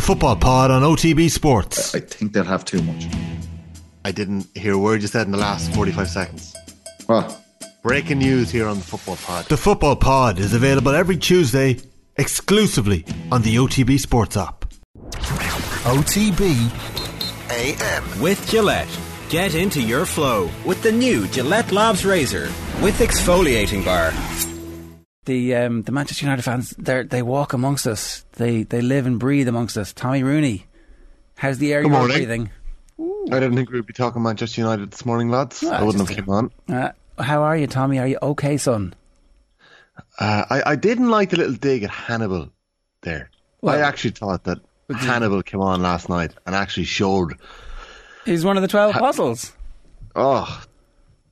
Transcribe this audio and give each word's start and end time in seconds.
The 0.00 0.06
Football 0.06 0.36
Pod 0.36 0.70
on 0.70 0.80
OTB 0.80 1.30
Sports. 1.30 1.94
I 1.94 2.00
think 2.00 2.32
they'll 2.32 2.42
have 2.44 2.64
too 2.64 2.80
much. 2.80 3.06
I 4.02 4.10
didn't 4.10 4.46
hear 4.56 4.72
a 4.72 4.78
word 4.78 5.02
you 5.02 5.08
said 5.08 5.26
in 5.26 5.30
the 5.30 5.36
last 5.36 5.74
45 5.74 6.08
seconds. 6.08 6.56
Well, 7.06 7.38
Breaking 7.82 8.20
news 8.20 8.50
here 8.50 8.66
on 8.66 8.78
the 8.78 8.82
Football 8.82 9.16
Pod. 9.16 9.44
The 9.44 9.58
Football 9.58 9.96
Pod 9.96 10.38
is 10.38 10.54
available 10.54 10.92
every 10.92 11.18
Tuesday 11.18 11.76
exclusively 12.16 13.04
on 13.30 13.42
the 13.42 13.56
OTB 13.56 14.00
Sports 14.00 14.38
app. 14.38 14.64
OTB 15.84 16.70
AM. 17.50 18.20
With 18.22 18.48
Gillette. 18.48 18.88
Get 19.28 19.54
into 19.54 19.82
your 19.82 20.06
flow 20.06 20.48
with 20.64 20.82
the 20.82 20.92
new 20.92 21.28
Gillette 21.28 21.72
Labs 21.72 22.06
Razor 22.06 22.50
with 22.80 22.98
exfoliating 23.00 23.84
bar. 23.84 24.12
The 25.26 25.54
um, 25.54 25.82
the 25.82 25.92
Manchester 25.92 26.24
United 26.24 26.42
fans, 26.42 26.70
they 26.78 27.02
they 27.02 27.20
walk 27.22 27.52
amongst 27.52 27.86
us. 27.86 28.24
They 28.32 28.62
they 28.62 28.80
live 28.80 29.04
and 29.06 29.18
breathe 29.20 29.48
amongst 29.48 29.76
us. 29.76 29.92
Tommy 29.92 30.22
Rooney, 30.22 30.64
how's 31.36 31.58
the 31.58 31.74
air 31.74 31.82
Good 31.82 31.88
you're 31.90 31.98
morning. 31.98 32.16
breathing? 32.16 32.50
I 33.30 33.38
didn't 33.38 33.54
think 33.54 33.70
we'd 33.70 33.84
be 33.84 33.92
talking 33.92 34.22
Manchester 34.22 34.62
United 34.62 34.90
this 34.90 35.04
morning, 35.04 35.28
lads. 35.28 35.62
I 35.62 35.82
wouldn't 35.82 36.08
have 36.08 36.16
come 36.24 36.28
on. 36.34 36.50
Uh, 36.74 36.92
how 37.22 37.42
are 37.42 37.54
you, 37.56 37.66
Tommy? 37.66 37.98
Are 37.98 38.06
you 38.06 38.18
okay, 38.22 38.56
son? 38.56 38.94
Uh, 40.18 40.44
I, 40.48 40.62
I 40.72 40.76
didn't 40.76 41.10
like 41.10 41.30
the 41.30 41.36
little 41.36 41.54
dig 41.54 41.82
at 41.82 41.90
Hannibal 41.90 42.50
there. 43.02 43.30
Well- 43.60 43.76
I 43.76 43.86
actually 43.86 44.12
thought 44.12 44.44
that 44.44 44.58
Hannibal 44.90 45.42
came 45.42 45.60
on 45.60 45.82
last 45.82 46.08
night 46.08 46.32
and 46.46 46.54
actually 46.54 46.84
showed. 46.84 47.34
He's 48.24 48.42
one 48.44 48.56
of 48.56 48.62
the 48.62 48.68
twelve 48.68 48.96
apostles. 48.96 49.52
Oh, 50.16 50.62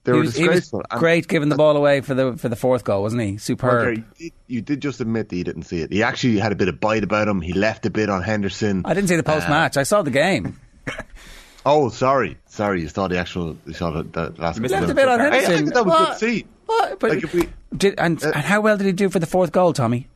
they 0.08 0.18
were 0.18 0.24
was, 0.24 0.34
disgraceful. 0.34 0.82
Great 0.90 1.28
giving 1.28 1.48
the 1.48 1.56
ball 1.56 1.76
away 1.76 2.00
for 2.00 2.14
the 2.14 2.36
for 2.36 2.48
the 2.48 2.56
fourth 2.56 2.84
goal, 2.84 3.02
wasn't 3.02 3.22
he? 3.22 3.28
Roger, 3.32 3.38
Superb. 3.38 3.96
you, 3.96 4.04
did, 4.18 4.32
you 4.46 4.60
did 4.62 4.80
just 4.80 5.00
admit 5.00 5.28
that 5.28 5.36
you 5.36 5.44
didn't 5.44 5.62
see 5.64 5.80
it. 5.80 5.92
He 5.92 6.02
actually 6.02 6.38
had 6.38 6.52
a 6.52 6.56
bit 6.56 6.68
of 6.68 6.80
bite 6.80 7.04
about 7.04 7.28
him. 7.28 7.40
He 7.40 7.52
left 7.52 7.86
a 7.86 7.90
bit 7.90 8.08
on 8.10 8.22
Henderson. 8.22 8.82
I 8.84 8.94
didn't 8.94 9.08
see 9.08 9.16
the 9.16 9.22
post 9.22 9.48
match. 9.48 9.76
I 9.76 9.82
saw 9.84 10.02
the 10.02 10.10
game. 10.10 10.58
Oh, 11.66 11.90
sorry, 11.90 12.38
sorry. 12.46 12.80
You 12.80 12.88
saw 12.88 13.08
the 13.08 13.18
actual. 13.18 13.58
You 13.66 13.74
saw 13.74 13.90
the, 13.90 14.02
the 14.02 14.34
last. 14.40 14.58
Left 14.58 14.88
a 14.88 14.94
bit 14.94 15.06
on 15.06 15.20
Hey, 15.20 15.26
I 15.26 15.30
Henderson. 15.40 15.56
think 15.56 15.74
that 15.74 15.84
was 15.84 15.98
good 15.98 16.08
What? 16.08 16.12
to 16.12 16.18
see. 16.18 16.46
What? 16.64 16.98
But 17.00 17.10
Like 17.10 17.32
we, 17.34 17.48
did, 17.76 17.94
and, 17.98 18.24
uh, 18.24 18.32
and 18.34 18.44
how 18.44 18.62
well 18.62 18.78
did 18.78 18.86
he 18.86 18.92
do 18.92 19.10
for 19.10 19.18
the 19.18 19.26
fourth 19.26 19.52
goal, 19.52 19.74
Tommy? 19.74 20.06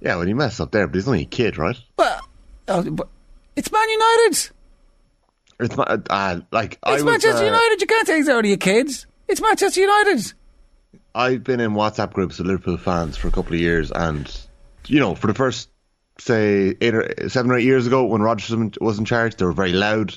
yeah, 0.00 0.16
well, 0.16 0.26
he 0.26 0.32
messed 0.32 0.60
up 0.60 0.70
there, 0.70 0.86
but 0.86 0.94
he's 0.94 1.06
only 1.06 1.22
a 1.22 1.26
kid, 1.26 1.58
right? 1.58 1.76
Well, 1.98 2.20
oh, 2.68 2.82
but 2.90 3.08
it's 3.56 3.70
Man 3.70 3.90
United. 3.90 4.48
It's 5.60 5.76
not 5.76 6.06
uh, 6.08 6.40
like 6.52 6.78
I 6.82 6.94
It's 6.94 7.02
was, 7.02 7.10
Manchester 7.10 7.42
uh, 7.42 7.46
United. 7.46 7.80
You 7.80 7.86
can't 7.86 8.06
take 8.06 8.14
say 8.14 8.18
he's 8.18 8.28
already 8.28 8.48
your 8.50 8.58
kids. 8.58 9.06
It's 9.26 9.40
Manchester 9.40 9.80
United. 9.80 10.32
I've 11.14 11.42
been 11.42 11.60
in 11.60 11.72
WhatsApp 11.72 12.12
groups 12.12 12.38
with 12.38 12.46
Liverpool 12.46 12.76
fans 12.76 13.16
for 13.16 13.28
a 13.28 13.30
couple 13.32 13.54
of 13.54 13.60
years, 13.60 13.90
and 13.90 14.30
you 14.86 15.00
know, 15.00 15.14
for 15.14 15.26
the 15.26 15.34
first 15.34 15.68
say 16.18 16.76
eight 16.80 16.94
or 16.94 17.28
seven 17.28 17.50
or 17.50 17.58
eight 17.58 17.64
years 17.64 17.86
ago, 17.86 18.04
when 18.04 18.22
Rodgers 18.22 18.54
was 18.80 18.98
in 18.98 19.04
charge, 19.04 19.36
they 19.36 19.44
were 19.44 19.52
very 19.52 19.72
loud, 19.72 20.16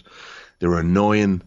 they 0.59 0.67
were 0.67 0.79
annoying. 0.79 1.41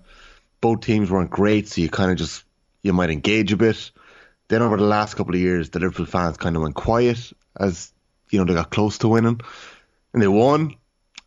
Both 0.61 0.81
teams 0.81 1.11
weren't 1.11 1.31
great, 1.31 1.69
so 1.69 1.81
you 1.81 1.89
kind 1.89 2.11
of 2.11 2.17
just 2.17 2.45
you 2.83 2.93
might 2.93 3.11
engage 3.11 3.53
a 3.53 3.57
bit. 3.57 3.91
Then 4.49 4.63
over 4.63 4.77
the 4.77 4.85
last 4.85 5.15
couple 5.15 5.35
of 5.35 5.41
years, 5.41 5.71
the 5.71 5.79
Liverpool 5.79 6.07
fans 6.07 6.37
kind 6.37 6.57
of 6.57 6.63
went 6.63 6.75
quiet 6.75 7.33
as 7.59 7.93
you 8.31 8.39
know 8.39 8.45
they 8.45 8.55
got 8.55 8.71
close 8.71 8.99
to 8.99 9.09
winning, 9.09 9.41
and 10.13 10.23
they 10.23 10.29
won. 10.29 10.75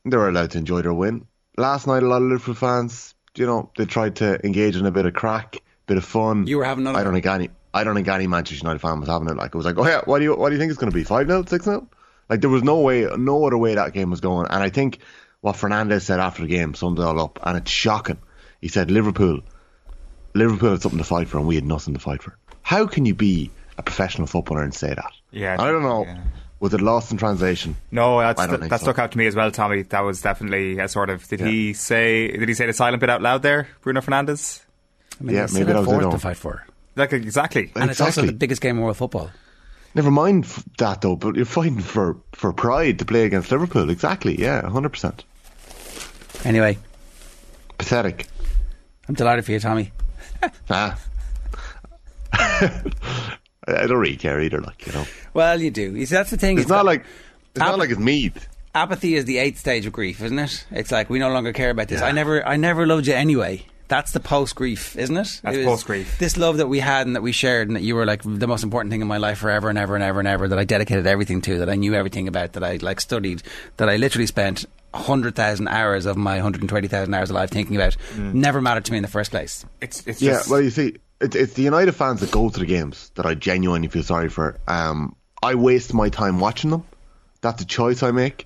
They 0.05 0.17
were 0.17 0.29
allowed 0.29 0.51
to 0.51 0.57
enjoy 0.57 0.81
their 0.81 0.93
win. 0.93 1.27
Last 1.57 1.87
night, 1.87 2.03
a 2.03 2.07
lot 2.07 2.21
of 2.21 2.29
Liverpool 2.29 2.53
fans, 2.53 3.15
you 3.35 3.45
know, 3.45 3.71
they 3.77 3.85
tried 3.85 4.17
to 4.17 4.43
engage 4.45 4.75
in 4.75 4.85
a 4.85 4.91
bit 4.91 5.05
of 5.05 5.13
crack, 5.13 5.57
bit 5.87 5.97
of 5.97 6.05
fun. 6.05 6.47
You 6.47 6.57
were 6.57 6.65
having 6.65 6.83
none 6.83 6.95
I 6.95 7.03
don't 7.03 7.13
think 7.13 7.25
any. 7.25 7.49
I 7.73 7.83
don't 7.83 7.95
think 7.95 8.07
any 8.07 8.27
Manchester 8.27 8.63
United 8.63 8.79
fan 8.79 8.99
was 8.99 9.09
having 9.09 9.27
it. 9.27 9.35
Like 9.37 9.53
it 9.53 9.57
was 9.57 9.65
like, 9.65 9.77
oh 9.77 9.85
yeah, 9.87 10.01
what 10.05 10.19
do 10.19 10.25
you 10.25 10.35
what 10.35 10.49
do 10.49 10.55
you 10.55 10.59
think 10.59 10.71
it's 10.71 10.79
going 10.79 10.91
to 10.91 10.95
be? 10.95 11.03
Five 11.03 11.27
0 11.27 11.45
six 11.45 11.65
0 11.65 11.87
Like 12.29 12.41
there 12.41 12.49
was 12.49 12.63
no 12.63 12.79
way, 12.79 13.07
no 13.17 13.45
other 13.45 13.57
way 13.57 13.75
that 13.75 13.93
game 13.93 14.09
was 14.09 14.21
going. 14.21 14.47
And 14.49 14.63
I 14.63 14.69
think 14.69 14.99
what 15.41 15.55
Fernandes 15.55 16.01
said 16.03 16.19
after 16.19 16.41
the 16.41 16.47
game 16.47 16.73
summed 16.73 16.99
it 16.99 17.03
all 17.03 17.19
up, 17.19 17.39
and 17.43 17.57
it's 17.57 17.71
shocking. 17.71 18.17
He 18.61 18.67
said 18.69 18.89
Liverpool, 18.89 19.41
Liverpool 20.33 20.71
had 20.71 20.81
something 20.81 20.97
to 20.97 21.03
fight 21.03 21.27
for, 21.27 21.37
and 21.37 21.47
we 21.47 21.55
had 21.55 21.65
nothing 21.65 21.93
to 21.93 21.99
fight 21.99 22.23
for. 22.23 22.37
How 22.61 22.87
can 22.87 23.05
you 23.05 23.13
be 23.13 23.51
a 23.77 23.83
professional 23.83 24.27
footballer 24.27 24.63
and 24.63 24.73
say 24.73 24.89
that? 24.89 25.11
Yeah, 25.31 25.57
I 25.59 25.71
don't 25.71 25.83
know. 25.83 26.05
yeah. 26.05 26.17
Was 26.59 26.73
it 26.73 26.81
lost 26.81 27.11
in 27.11 27.17
translation? 27.17 27.75
No, 27.91 28.19
that's, 28.19 28.41
I 28.41 28.47
that 28.47 28.69
so. 28.79 28.85
stuck 28.85 28.97
out 28.99 29.11
to 29.11 29.17
me 29.17 29.27
as 29.27 29.35
well, 29.35 29.51
Tommy. 29.51 29.83
That 29.83 29.99
was 30.01 30.21
definitely 30.21 30.79
a 30.79 30.87
sort 30.87 31.09
of. 31.11 31.27
Did 31.27 31.41
Yeah. 31.41 31.45
he 31.47 31.73
say? 31.73 32.29
Did 32.29 32.47
he 32.49 32.55
say 32.55 32.65
the 32.65 32.73
silent 32.73 32.99
bit 32.99 33.09
out 33.11 33.21
loud 33.21 33.43
there, 33.43 33.67
Bruno 33.81 34.01
Fernandes? 34.01 34.61
I 35.19 35.23
mean, 35.23 35.35
Yeah, 35.35 35.45
they 35.45 35.53
maybe 35.59 35.73
have 35.73 35.85
that 35.85 35.91
was 35.91 35.99
it, 35.99 36.01
fourth 36.01 36.13
to 36.15 36.19
fight 36.19 36.37
for, 36.37 36.65
Like 36.95 37.13
exactly. 37.13 37.71
and 37.75 37.89
it's 37.91 38.01
also 38.01 38.23
the 38.25 38.33
biggest 38.33 38.61
game 38.61 38.77
in 38.77 38.83
world 38.83 38.97
football. 38.97 39.29
Never 39.95 40.11
mind 40.11 40.45
that 40.79 41.01
though, 41.01 41.15
but 41.15 41.35
you're 41.35 41.45
fighting 41.45 41.79
for, 41.79 42.17
for 42.33 42.53
pride 42.53 42.99
to 42.99 43.05
play 43.05 43.25
against 43.25 43.51
Liverpool. 43.51 43.89
Exactly, 43.89 44.39
yeah, 44.39 44.61
100%. 44.61 45.21
Anyway, 46.43 46.77
Pathetic. 47.77 48.27
I'm 49.07 49.15
delighted 49.15 49.45
for 49.45 49.51
you, 49.53 49.59
Tommy. 49.59 49.91
Ah. 50.69 50.99
I 53.67 53.85
don't 53.87 53.97
really 53.97 54.15
care 54.17 54.39
either, 54.41 54.59
like, 54.61 54.85
you 54.87 54.93
know. 54.93 55.05
Well, 55.33 55.61
you 55.61 55.71
do. 55.71 55.95
You 55.95 56.05
see, 56.05 56.15
that's 56.15 56.29
the 56.31 56.37
thing. 56.37 56.57
It's 56.57 56.69
not 56.69 56.85
like 56.85 57.01
it's 57.53 57.61
Ap- 57.61 57.67
not 57.69 57.79
like 57.79 57.89
it's 57.89 57.99
Meath. 57.99 58.47
apathy 58.73 59.15
is 59.15 59.25
the 59.25 59.37
eighth 59.39 59.57
stage 59.59 59.85
of 59.85 59.93
grief, 59.93 60.21
isn't 60.21 60.39
it? 60.39 60.65
It's 60.71 60.91
like 60.91 61.09
we 61.09 61.19
no 61.19 61.29
longer 61.31 61.53
care 61.53 61.69
about 61.69 61.87
this. 61.87 62.01
I 62.01 62.11
never, 62.11 62.45
I 62.45 62.55
never 62.55 62.85
loved 62.87 63.07
you 63.07 63.13
anyway. 63.13 63.65
That's 63.89 64.11
the 64.11 64.19
post 64.19 64.53
grief, 64.55 64.97
isn't 64.97 65.15
it? 65.15 65.39
That's 65.43 65.55
It 65.57 65.65
post-grief. 65.65 66.19
This 66.19 66.35
love 66.35 66.57
that 66.57 66.67
we 66.67 66.79
had 66.79 67.07
and 67.07 67.15
that 67.15 67.21
we 67.21 67.31
shared, 67.31 67.69
and 67.69 67.75
that 67.77 67.83
you 67.83 67.95
were 67.95 68.05
like 68.05 68.21
the 68.21 68.45
most 68.47 68.63
important 68.63 68.91
thing 68.91 68.99
in 68.99 69.07
my 69.07 69.15
life 69.17 69.37
forever 69.37 69.69
and 69.69 69.77
ever 69.77 69.95
and 69.95 70.03
ever 70.03 70.19
and 70.19 70.27
ever. 70.27 70.45
That 70.49 70.59
I 70.59 70.65
dedicated 70.65 71.07
everything 71.07 71.39
to. 71.43 71.59
That 71.59 71.69
I 71.69 71.75
knew 71.75 71.93
everything 71.93 72.27
about. 72.27 72.51
That 72.53 72.65
I 72.65 72.75
like 72.81 72.99
studied. 72.99 73.43
That 73.77 73.87
I 73.87 73.95
literally 73.95 74.25
spent 74.27 74.65
hundred 74.93 75.35
thousand 75.35 75.69
hours 75.69 76.05
of 76.05 76.17
my 76.17 76.39
hundred 76.39 76.61
and 76.63 76.69
twenty 76.69 76.89
thousand 76.89 77.13
hours 77.13 77.29
of 77.29 77.37
life 77.37 77.49
thinking 77.49 77.77
about. 77.77 77.95
Mm. 78.15 78.33
Never 78.33 78.59
mattered 78.61 78.83
to 78.85 78.91
me 78.91 78.97
in 78.97 79.03
the 79.03 79.07
first 79.09 79.31
place. 79.31 79.65
It's 79.79 80.05
it's 80.05 80.21
Yeah, 80.21 80.33
just. 80.33 80.49
well, 80.49 80.59
you 80.61 80.69
see, 80.69 80.97
it's, 81.19 81.35
it's 81.35 81.53
the 81.53 81.63
United 81.63 81.93
fans 81.93 82.21
that 82.21 82.31
go 82.31 82.49
to 82.49 82.59
the 82.59 82.65
games 82.65 83.11
that 83.15 83.25
I 83.25 83.33
genuinely 83.33 83.87
feel 83.87 84.03
sorry 84.03 84.29
for. 84.29 84.57
Um, 84.67 85.15
I 85.41 85.55
waste 85.55 85.93
my 85.93 86.09
time 86.09 86.39
watching 86.39 86.71
them. 86.71 86.83
That's 87.41 87.61
a 87.61 87.65
choice 87.65 88.03
I 88.03 88.11
make. 88.11 88.45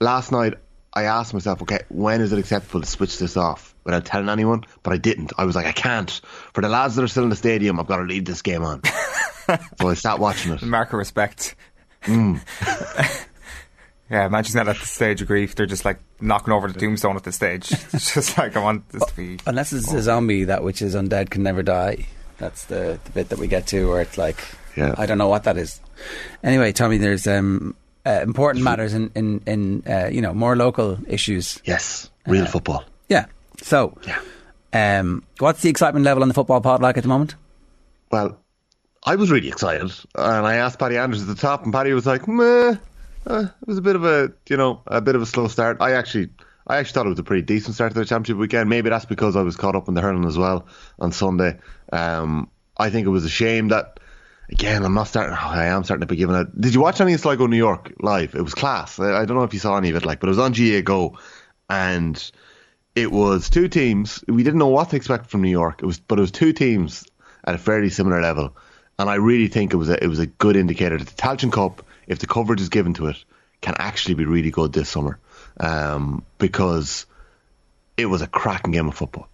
Last 0.00 0.32
night, 0.32 0.54
I 0.92 1.04
asked 1.04 1.34
myself, 1.34 1.62
okay, 1.62 1.80
when 1.88 2.20
is 2.20 2.32
it 2.32 2.38
acceptable 2.38 2.80
to 2.80 2.86
switch 2.86 3.18
this 3.18 3.36
off 3.36 3.74
without 3.84 4.04
telling 4.04 4.28
anyone? 4.28 4.64
But 4.82 4.92
I 4.92 4.96
didn't. 4.96 5.32
I 5.36 5.44
was 5.44 5.54
like, 5.54 5.66
I 5.66 5.72
can't. 5.72 6.10
For 6.54 6.60
the 6.60 6.68
lads 6.68 6.96
that 6.96 7.02
are 7.02 7.08
still 7.08 7.24
in 7.24 7.28
the 7.28 7.36
stadium, 7.36 7.78
I've 7.78 7.86
got 7.86 7.98
to 7.98 8.04
leave 8.04 8.24
this 8.24 8.42
game 8.42 8.62
on. 8.62 8.82
so 9.78 9.88
I 9.88 9.94
sat 9.94 10.18
watching 10.18 10.52
it. 10.52 10.62
mark 10.62 10.92
of 10.92 10.98
respect. 10.98 11.54
Mm. 12.04 12.40
yeah, 14.10 14.28
Manchester 14.28 14.58
United 14.58 14.76
at 14.76 14.80
the 14.80 14.86
stage 14.86 15.20
of 15.22 15.28
grief, 15.28 15.54
they're 15.54 15.66
just 15.66 15.84
like 15.84 15.98
knocking 16.20 16.52
over 16.52 16.70
the 16.70 16.78
tombstone 16.78 17.16
at 17.16 17.24
this 17.24 17.36
stage. 17.36 17.70
It's 17.92 18.14
just 18.14 18.36
like 18.38 18.56
I 18.56 18.60
want 18.62 18.88
this 18.90 19.04
to 19.04 19.16
be. 19.16 19.38
Unless 19.46 19.72
it's 19.72 19.92
a 19.92 20.02
zombie, 20.02 20.44
that 20.44 20.62
which 20.62 20.82
is 20.82 20.94
undead 20.94 21.30
can 21.30 21.42
never 21.42 21.62
die. 21.62 22.06
That's 22.38 22.64
the, 22.66 22.98
the 23.04 23.10
bit 23.12 23.30
that 23.30 23.38
we 23.38 23.46
get 23.48 23.66
to 23.68 23.88
where 23.88 24.02
it's 24.02 24.18
like, 24.18 24.36
Yeah. 24.76 24.94
I 24.98 25.06
don't 25.06 25.18
know 25.18 25.28
what 25.28 25.44
that 25.44 25.56
is. 25.56 25.80
Anyway, 26.42 26.72
Tommy, 26.72 26.98
there's 26.98 27.26
um, 27.26 27.74
uh, 28.04 28.20
important 28.22 28.62
matters 28.64 28.92
in 28.94 29.10
in, 29.14 29.40
in 29.46 29.82
uh, 29.90 30.08
you 30.12 30.20
know 30.20 30.34
more 30.34 30.54
local 30.56 30.98
issues. 31.08 31.60
Yes, 31.64 32.10
real 32.26 32.44
football. 32.46 32.84
Yeah. 33.08 33.26
So, 33.62 33.96
Yeah. 34.06 34.20
um, 35.00 35.22
what's 35.38 35.62
the 35.62 35.70
excitement 35.70 36.04
level 36.04 36.22
on 36.22 36.28
the 36.28 36.34
football 36.34 36.60
pod 36.60 36.82
like 36.82 36.96
at 36.98 37.02
the 37.02 37.08
moment? 37.08 37.34
Well, 38.12 38.38
I 39.04 39.16
was 39.16 39.30
really 39.30 39.48
excited, 39.48 39.90
and 40.14 40.46
I 40.46 40.56
asked 40.56 40.78
Paddy 40.78 40.96
Andrews 40.98 41.22
at 41.22 41.28
the 41.28 41.34
top, 41.40 41.64
and 41.64 41.72
Paddy 41.72 41.92
was 41.94 42.06
like, 42.06 42.28
"Meh." 42.28 42.76
Uh, 43.26 43.46
it 43.60 43.68
was 43.68 43.78
a 43.78 43.82
bit 43.82 43.96
of 43.96 44.04
a, 44.04 44.32
you 44.48 44.56
know, 44.56 44.82
a 44.86 45.00
bit 45.00 45.16
of 45.16 45.22
a 45.22 45.26
slow 45.26 45.48
start. 45.48 45.78
I 45.80 45.92
actually, 45.92 46.28
I 46.66 46.76
actually 46.76 46.92
thought 46.92 47.06
it 47.06 47.10
was 47.10 47.18
a 47.18 47.24
pretty 47.24 47.42
decent 47.42 47.74
start 47.74 47.92
to 47.92 47.98
the 47.98 48.04
championship 48.04 48.38
weekend. 48.38 48.70
Maybe 48.70 48.88
that's 48.88 49.04
because 49.04 49.34
I 49.34 49.42
was 49.42 49.56
caught 49.56 49.74
up 49.74 49.88
in 49.88 49.94
the 49.94 50.00
hurling 50.00 50.24
as 50.26 50.38
well 50.38 50.66
on 51.00 51.10
Sunday. 51.10 51.58
Um, 51.92 52.48
I 52.76 52.90
think 52.90 53.06
it 53.06 53.10
was 53.10 53.24
a 53.24 53.28
shame 53.28 53.68
that, 53.68 53.98
again, 54.48 54.84
I'm 54.84 54.94
not 54.94 55.08
starting. 55.08 55.34
I 55.34 55.66
am 55.66 55.82
starting 55.82 56.02
to 56.02 56.06
be 56.06 56.16
giving 56.16 56.36
out. 56.36 56.60
Did 56.60 56.74
you 56.74 56.80
watch 56.80 57.00
any 57.00 57.14
of 57.14 57.20
Sligo 57.20 57.46
New 57.48 57.56
York 57.56 57.94
live? 58.00 58.34
It 58.34 58.42
was 58.42 58.54
class. 58.54 59.00
I, 59.00 59.22
I 59.22 59.24
don't 59.24 59.36
know 59.36 59.42
if 59.42 59.52
you 59.52 59.60
saw 59.60 59.76
any 59.76 59.90
of 59.90 59.96
it, 59.96 60.04
like, 60.04 60.20
but 60.20 60.28
it 60.28 60.36
was 60.36 60.38
on 60.38 60.52
GAA 60.52 60.82
Go, 60.82 61.18
and 61.68 62.30
it 62.94 63.10
was 63.10 63.50
two 63.50 63.66
teams. 63.68 64.22
We 64.28 64.44
didn't 64.44 64.60
know 64.60 64.68
what 64.68 64.90
to 64.90 64.96
expect 64.96 65.26
from 65.26 65.42
New 65.42 65.50
York. 65.50 65.82
It 65.82 65.86
was, 65.86 65.98
but 65.98 66.18
it 66.18 66.20
was 66.20 66.30
two 66.30 66.52
teams 66.52 67.04
at 67.44 67.56
a 67.56 67.58
fairly 67.58 67.90
similar 67.90 68.20
level, 68.22 68.56
and 69.00 69.10
I 69.10 69.16
really 69.16 69.48
think 69.48 69.72
it 69.72 69.76
was 69.76 69.88
a, 69.88 70.02
it 70.02 70.06
was 70.06 70.20
a 70.20 70.26
good 70.26 70.54
indicator 70.54 70.96
that 70.96 71.08
the 71.08 71.14
Tailteann 71.22 71.50
Cup, 71.52 71.84
if 72.06 72.18
the 72.18 72.26
coverage 72.26 72.60
is 72.60 72.68
given 72.68 72.94
to 72.94 73.08
it, 73.08 73.16
can 73.60 73.74
actually 73.78 74.14
be 74.14 74.24
really 74.24 74.50
good 74.50 74.72
this 74.72 74.88
summer, 74.88 75.18
um, 75.58 76.24
because 76.38 77.06
it 77.96 78.06
was 78.06 78.22
a 78.22 78.26
cracking 78.26 78.72
game 78.72 78.88
of 78.88 78.94
football. 78.94 79.28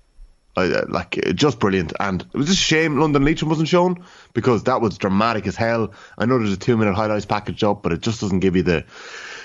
Like 0.54 1.18
just 1.34 1.58
brilliant, 1.58 1.94
and 1.98 2.20
it 2.20 2.36
was 2.36 2.46
just 2.46 2.60
a 2.60 2.62
shame 2.62 2.98
London 2.98 3.24
Leitrim 3.24 3.48
wasn't 3.48 3.68
shown 3.68 4.04
because 4.34 4.64
that 4.64 4.82
was 4.82 4.98
dramatic 4.98 5.46
as 5.46 5.56
hell. 5.56 5.94
I 6.18 6.26
know 6.26 6.38
there's 6.38 6.52
a 6.52 6.58
two 6.58 6.76
minute 6.76 6.94
highlights 6.94 7.24
package 7.24 7.64
up, 7.64 7.82
but 7.82 7.92
it 7.92 8.02
just 8.02 8.20
doesn't 8.20 8.40
give 8.40 8.54
you 8.54 8.62
the 8.62 8.84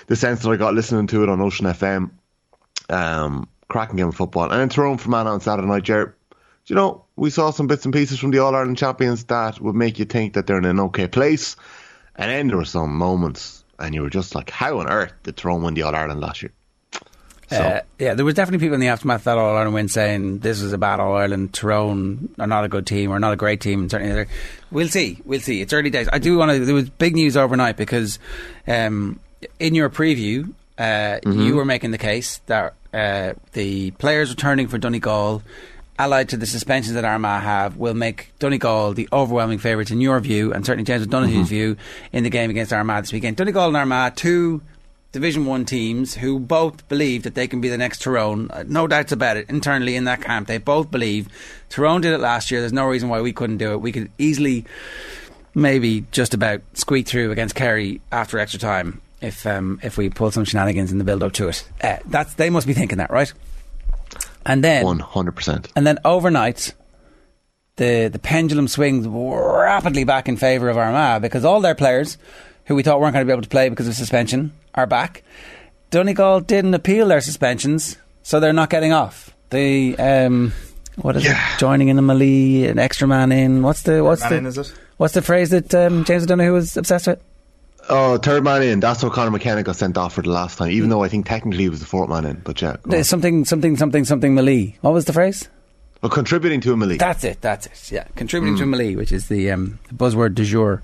the 0.07 0.17
sense 0.17 0.41
that 0.41 0.49
I 0.49 0.57
got 0.57 0.73
listening 0.73 1.07
to 1.07 1.23
it 1.23 1.29
on 1.29 1.39
Ocean 1.39 1.65
FM. 1.65 2.11
Um, 2.89 3.47
cracking 3.69 3.95
game 3.97 4.09
of 4.09 4.15
football, 4.15 4.51
and 4.51 4.61
in 4.61 4.69
Tyrone 4.69 4.97
Fermanagh 4.97 5.31
on 5.31 5.41
Saturday 5.41 5.67
night, 5.67 5.83
Jared. 5.83 6.13
You 6.65 6.75
know, 6.75 7.05
we 7.15 7.29
saw 7.29 7.51
some 7.51 7.67
bits 7.67 7.85
and 7.85 7.93
pieces 7.93 8.19
from 8.19 8.31
the 8.31 8.39
All 8.39 8.53
Ireland 8.53 8.77
champions 8.77 9.23
that 9.25 9.61
would 9.61 9.75
make 9.75 9.99
you 9.99 10.05
think 10.05 10.33
that 10.33 10.47
they're 10.47 10.57
in 10.57 10.65
an 10.65 10.81
okay 10.81 11.07
place, 11.07 11.55
and 12.17 12.31
then 12.31 12.47
there 12.47 12.57
were 12.57 12.65
some 12.65 12.95
moments, 12.95 13.63
and 13.79 13.93
you 13.93 14.01
were 14.01 14.09
just 14.09 14.35
like, 14.35 14.49
"How 14.49 14.79
on 14.79 14.87
earth 14.87 15.13
did 15.23 15.37
Tyrone 15.37 15.63
win 15.63 15.73
the 15.73 15.83
All 15.83 15.95
Ireland 15.95 16.19
last 16.21 16.41
year?" 16.41 16.51
So 17.49 17.55
Uh, 17.55 17.81
yeah, 17.97 18.13
there 18.13 18.25
was 18.25 18.35
definitely 18.35 18.65
people 18.65 18.73
in 18.75 18.81
the 18.81 18.89
aftermath 18.89 19.21
of 19.21 19.23
that 19.25 19.37
All 19.37 19.55
Ireland 19.55 19.73
win 19.73 19.87
saying 19.87 20.39
this 20.39 20.61
is 20.61 20.73
a 20.73 20.77
bad 20.77 20.99
All 20.99 21.15
Ireland. 21.15 21.53
Tyrone 21.53 22.27
are 22.39 22.47
not 22.47 22.65
a 22.65 22.67
good 22.67 22.85
team 22.85 23.09
or 23.09 23.19
not 23.19 23.31
a 23.31 23.37
great 23.37 23.61
team. 23.61 23.81
And 23.81 23.91
certainly, 23.91 24.25
we'll 24.69 24.89
see. 24.89 25.21
We'll 25.23 25.39
see. 25.39 25.61
It's 25.61 25.71
early 25.71 25.89
days. 25.89 26.09
I 26.11 26.19
do 26.19 26.37
want 26.37 26.51
to. 26.51 26.65
There 26.65 26.75
was 26.75 26.89
big 26.89 27.15
news 27.15 27.37
overnight 27.37 27.77
because 27.77 28.19
um, 28.67 29.21
in 29.59 29.75
your 29.75 29.89
preview, 29.89 30.53
uh, 30.77 31.19
you 31.25 31.55
were 31.55 31.63
making 31.65 31.91
the 31.91 31.97
case 31.97 32.41
that 32.47 32.73
uh, 32.93 33.33
the 33.53 33.91
players 33.91 34.29
returning 34.29 34.67
for 34.67 34.77
Donegal. 34.77 35.41
Allied 35.99 36.29
to 36.29 36.37
the 36.37 36.45
suspensions 36.45 36.93
that 36.93 37.05
Armagh 37.05 37.41
have, 37.41 37.77
will 37.77 37.93
make 37.93 38.31
Donegal 38.39 38.93
the 38.93 39.09
overwhelming 39.11 39.57
favourites 39.57 39.91
in 39.91 40.01
your 40.01 40.19
view, 40.19 40.53
and 40.53 40.65
certainly 40.65 40.85
James 40.85 41.03
O'Donoghue's 41.07 41.49
view 41.49 41.75
in 42.11 42.23
the 42.23 42.29
game 42.29 42.49
against 42.49 42.71
Armagh 42.71 43.03
this 43.03 43.13
weekend. 43.13 43.37
Donegal 43.37 43.67
and 43.67 43.77
Armagh, 43.77 44.15
two 44.15 44.61
Division 45.11 45.45
One 45.45 45.65
teams 45.65 46.13
who 46.13 46.39
both 46.39 46.87
believe 46.89 47.23
that 47.23 47.33
they 47.33 47.47
can 47.47 47.61
be 47.61 47.69
the 47.69 47.77
next 47.77 48.01
Tyrone. 48.01 48.51
Uh, 48.51 48.63
no 48.67 48.85
doubts 48.87 49.11
about 49.11 49.37
it. 49.37 49.49
Internally 49.49 49.95
in 49.95 50.03
that 50.03 50.21
camp, 50.21 50.47
they 50.47 50.59
both 50.59 50.91
believe 50.91 51.27
Tyrone 51.69 52.01
did 52.01 52.13
it 52.13 52.19
last 52.19 52.51
year. 52.51 52.59
There's 52.59 52.73
no 52.73 52.85
reason 52.85 53.09
why 53.09 53.21
we 53.21 53.33
couldn't 53.33 53.57
do 53.57 53.71
it. 53.71 53.81
We 53.81 53.91
could 53.91 54.11
easily, 54.17 54.65
maybe 55.55 56.05
just 56.11 56.33
about 56.33 56.61
squeak 56.73 57.07
through 57.07 57.31
against 57.31 57.55
Kerry 57.55 58.01
after 58.11 58.37
extra 58.37 58.59
time 58.59 59.01
if 59.21 59.47
um, 59.47 59.79
if 59.81 59.97
we 59.97 60.09
pull 60.09 60.31
some 60.31 60.45
shenanigans 60.45 60.91
in 60.91 60.97
the 60.97 61.03
build 61.03 61.23
up 61.23 61.33
to 61.33 61.47
it. 61.47 61.67
Uh, 61.81 61.97
that's 62.05 62.33
they 62.35 62.49
must 62.49 62.67
be 62.67 62.73
thinking 62.73 62.99
that, 62.99 63.09
right? 63.09 63.33
And 64.47 64.63
then 64.63 64.83
one 64.85 64.99
hundred 64.99 65.33
percent. 65.35 65.67
and 65.75 65.85
then 65.85 65.99
overnight, 66.05 66.73
the 67.75 68.09
the 68.11 68.19
pendulum 68.19 68.67
swings 68.67 69.05
rapidly 69.07 70.03
back 70.03 70.27
in 70.27 70.37
favour 70.37 70.69
of 70.69 70.77
Armagh 70.77 71.21
because 71.21 71.45
all 71.45 71.61
their 71.61 71.75
players, 71.75 72.17
who 72.65 72.75
we 72.75 72.81
thought 72.83 72.99
weren't 72.99 73.13
going 73.13 73.25
to 73.25 73.29
be 73.29 73.33
able 73.33 73.43
to 73.43 73.49
play 73.49 73.69
because 73.69 73.87
of 73.87 73.93
suspension, 73.93 74.53
are 74.73 74.87
back. 74.87 75.23
Donegal 75.91 76.41
didn't 76.41 76.73
appeal 76.73 77.07
their 77.07 77.21
suspensions, 77.21 77.97
so 78.23 78.39
they're 78.39 78.53
not 78.53 78.69
getting 78.69 78.93
off. 78.93 79.35
The 79.51 79.95
um, 79.99 80.53
what 80.95 81.15
is 81.15 81.25
it? 81.25 81.37
Joining 81.59 81.89
in 81.89 81.99
a 81.99 82.01
melee, 82.01 82.63
an 82.67 82.79
extra 82.79 83.07
man 83.07 83.31
in. 83.31 83.61
What's 83.63 83.83
the 83.83 84.03
what's 84.03 84.21
Man 84.21 84.31
the 84.31 84.37
in, 84.37 84.45
is 84.47 84.57
it? 84.57 84.73
what's 84.97 85.13
the 85.13 85.21
phrase 85.21 85.49
that 85.51 85.73
um, 85.75 86.03
James 86.05 86.23
O'Donoghue 86.23 86.53
was 86.53 86.75
obsessed 86.77 87.07
with? 87.07 87.21
Oh, 87.89 88.17
third 88.17 88.43
man 88.43 88.61
in. 88.63 88.79
That's 88.79 89.01
what 89.03 89.13
Conor 89.13 89.31
McKenna 89.31 89.63
got 89.63 89.75
sent 89.77 89.97
off 89.97 90.13
for 90.13 90.21
the 90.21 90.29
last 90.29 90.57
time. 90.57 90.71
Even 90.71 90.89
though 90.89 91.03
I 91.03 91.07
think 91.07 91.25
technically 91.25 91.63
he 91.63 91.69
was 91.69 91.79
the 91.79 91.85
fourth 91.85 92.09
man 92.09 92.25
in, 92.25 92.41
but 92.43 92.61
yeah. 92.61 92.75
There's 92.85 93.07
something 93.07 93.45
something 93.45 93.77
something 93.77 94.03
something 94.03 94.35
melee. 94.35 94.77
What 94.81 94.93
was 94.93 95.05
the 95.05 95.13
phrase? 95.13 95.47
Well, 96.01 96.09
contributing 96.09 96.61
to 96.61 96.73
a 96.73 96.77
melee. 96.77 96.97
That's 96.97 97.23
it. 97.23 97.41
That's 97.41 97.65
it. 97.67 97.91
Yeah, 97.91 98.03
contributing 98.15 98.57
to 98.57 98.63
a 98.63 98.67
melee, 98.67 98.95
which 98.95 99.11
is 99.11 99.29
the, 99.29 99.49
um, 99.51 99.79
buzzword 99.91 100.35
du 100.35 100.43
jour 100.43 100.83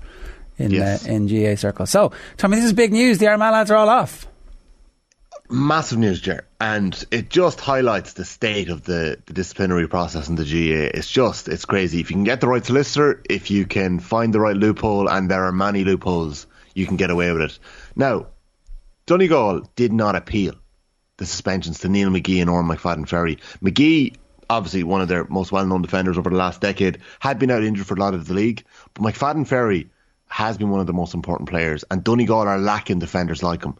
in 0.58 0.70
Yes. 0.72 1.06
uh, 1.06 1.12
in 1.12 1.26
GAA 1.28 1.56
circles. 1.56 1.90
So, 1.90 2.10
Tommy, 2.36 2.56
this 2.56 2.64
is 2.64 2.72
big 2.72 2.92
news. 2.92 3.18
The 3.18 3.28
Armagh 3.28 3.52
lads 3.52 3.70
are 3.70 3.76
all 3.76 3.88
off. 3.88 4.26
massive 5.50 5.98
news, 5.98 6.20
Jer, 6.20 6.46
and 6.60 7.04
it 7.12 7.28
just 7.30 7.60
highlights 7.60 8.14
the 8.14 8.24
state 8.24 8.70
of 8.70 8.82
the, 8.84 9.18
the 9.26 9.32
disciplinary 9.34 9.86
process 9.86 10.28
in 10.28 10.34
the 10.36 10.42
GAA. 10.44 10.90
It's 10.98 11.08
just, 11.10 11.48
it's 11.48 11.64
crazy. 11.66 12.00
If 12.00 12.10
you 12.10 12.16
can 12.16 12.24
get 12.24 12.40
the 12.40 12.48
right 12.48 12.64
solicitor, 12.64 13.22
if 13.28 13.50
you 13.50 13.66
can 13.66 14.00
find 14.00 14.32
the 14.34 14.40
right 14.40 14.56
loophole, 14.56 15.08
and 15.08 15.30
there 15.30 15.44
are 15.44 15.52
many 15.52 15.84
loopholes, 15.84 16.46
you 16.74 16.86
can 16.86 16.96
get 16.96 17.10
away 17.10 17.32
with 17.32 17.42
it. 17.42 17.58
Now, 17.96 18.26
Donegal 19.06 19.68
did 19.76 19.92
not 19.92 20.16
appeal 20.16 20.54
the 21.16 21.26
suspensions 21.26 21.80
to 21.80 21.88
Neil 21.88 22.10
McGee 22.10 22.40
and 22.40 22.50
Odhrán 22.50 22.74
McFadden 22.74 23.08
Ferry. 23.08 23.38
McGee, 23.62 24.16
obviously 24.50 24.82
one 24.82 25.00
of 25.00 25.08
their 25.08 25.24
most 25.24 25.52
well 25.52 25.66
known 25.66 25.82
defenders 25.82 26.18
over 26.18 26.30
the 26.30 26.36
last 26.36 26.60
decade, 26.60 26.98
had 27.20 27.38
been 27.38 27.50
out 27.50 27.62
injured 27.62 27.86
for 27.86 27.94
a 27.94 28.00
lot 28.00 28.14
of 28.14 28.26
the 28.26 28.34
league, 28.34 28.64
but 28.94 29.02
McFadden 29.02 29.46
Ferry 29.46 29.90
has 30.26 30.58
been 30.58 30.70
one 30.70 30.80
of 30.80 30.86
the 30.86 30.92
most 30.92 31.14
important 31.14 31.48
players, 31.48 31.84
and 31.90 32.02
Donegal 32.02 32.48
are 32.48 32.58
lacking 32.58 32.98
defenders 32.98 33.42
like 33.42 33.62
him. 33.64 33.76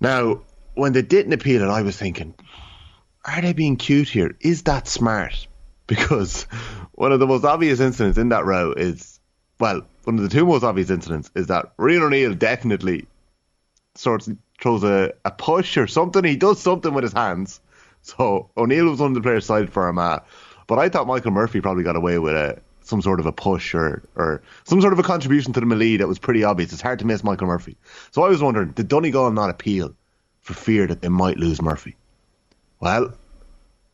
Now, 0.00 0.42
when 0.74 0.92
they 0.92 1.02
didn't 1.02 1.32
appeal 1.32 1.62
it, 1.62 1.68
I 1.68 1.82
was 1.82 1.96
thinking, 1.96 2.34
are 3.24 3.40
they 3.40 3.52
being 3.52 3.76
cute 3.76 4.08
here? 4.08 4.36
Is 4.40 4.62
that 4.64 4.88
smart? 4.88 5.46
Because 5.88 6.42
one 6.92 7.12
of 7.12 7.18
the 7.18 7.26
most 7.26 7.46
obvious 7.46 7.80
incidents 7.80 8.18
in 8.18 8.28
that 8.28 8.44
row 8.44 8.74
is, 8.74 9.17
well, 9.60 9.82
one 10.04 10.16
of 10.16 10.22
the 10.22 10.28
two 10.28 10.46
most 10.46 10.64
obvious 10.64 10.90
incidents 10.90 11.30
is 11.34 11.48
that 11.48 11.76
Rian 11.76 12.02
O'Neill 12.02 12.34
definitely 12.34 13.06
sort 13.94 14.26
of 14.26 14.36
throws 14.60 14.84
a, 14.84 15.12
a 15.24 15.30
push 15.30 15.76
or 15.76 15.86
something. 15.86 16.24
He 16.24 16.36
does 16.36 16.60
something 16.60 16.94
with 16.94 17.04
his 17.04 17.12
hands. 17.12 17.60
So 18.02 18.50
O'Neill 18.56 18.90
was 18.90 19.00
on 19.00 19.12
the 19.12 19.20
players 19.20 19.46
side 19.46 19.72
for 19.72 19.84
Armagh. 19.84 20.22
But 20.66 20.78
I 20.78 20.88
thought 20.88 21.06
Michael 21.06 21.32
Murphy 21.32 21.60
probably 21.60 21.82
got 21.82 21.96
away 21.96 22.18
with 22.18 22.34
a 22.34 22.60
some 22.82 23.02
sort 23.02 23.20
of 23.20 23.26
a 23.26 23.32
push 23.32 23.74
or, 23.74 24.02
or 24.16 24.40
some 24.64 24.80
sort 24.80 24.94
of 24.94 24.98
a 24.98 25.02
contribution 25.02 25.52
to 25.52 25.60
the 25.60 25.66
melee 25.66 25.98
that 25.98 26.08
was 26.08 26.18
pretty 26.18 26.42
obvious. 26.42 26.72
It's 26.72 26.80
hard 26.80 27.00
to 27.00 27.06
miss 27.06 27.22
Michael 27.22 27.46
Murphy. 27.46 27.76
So 28.12 28.22
I 28.22 28.28
was 28.28 28.42
wondering, 28.42 28.70
did 28.70 28.88
Donegal 28.88 29.30
not 29.30 29.50
appeal 29.50 29.94
for 30.40 30.54
fear 30.54 30.86
that 30.86 31.02
they 31.02 31.08
might 31.08 31.36
lose 31.36 31.60
Murphy? 31.60 31.96
Well, 32.80 33.12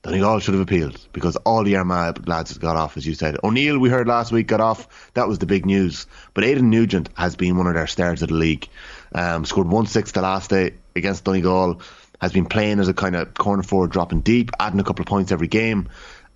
Donegal 0.05 0.39
should 0.39 0.53
have 0.53 0.63
appealed 0.63 1.01
because 1.15 1.37
all 1.37 1.65
the 1.65 1.77
Armagh 1.77 2.29
lads 2.29 2.59
got 2.59 2.77
off, 2.77 2.99
as 2.99 3.07
you 3.07 3.15
said. 3.15 3.39
O'Neill, 3.43 3.79
we 3.79 3.89
heard 3.89 4.07
last 4.07 4.33
week, 4.33 4.47
got 4.47 4.61
off. 4.61 5.11
That 5.15 5.29
was 5.29 5.39
the 5.39 5.47
big 5.47 5.65
news. 5.65 6.07
But 6.35 6.45
Aidan 6.45 6.69
Nugent 6.69 7.09
has 7.15 7.37
been 7.37 7.57
one 7.57 7.67
of 7.67 7.75
their 7.75 7.87
stars 7.87 8.21
of 8.21 8.29
the 8.29 8.35
league. 8.35 8.69
Um, 9.15 9.47
scored 9.47 9.67
1 9.67 9.87
6 9.87 10.13
the 10.13 10.21
last 10.21 10.51
day 10.51 10.75
against 10.95 11.25
Donegal. 11.25 11.81
Has 12.21 12.33
been 12.33 12.45
playing 12.45 12.81
as 12.81 12.89
a 12.89 12.95
kind 12.95 13.17
of 13.17 13.33
corner 13.33 13.63
forward, 13.63 13.93
dropping 13.93 14.21
deep, 14.21 14.51
adding 14.61 14.79
a 14.79 14.85
couple 14.85 15.03
of 15.03 15.09
points 15.09 15.33
every 15.33 15.49
game. 15.49 15.89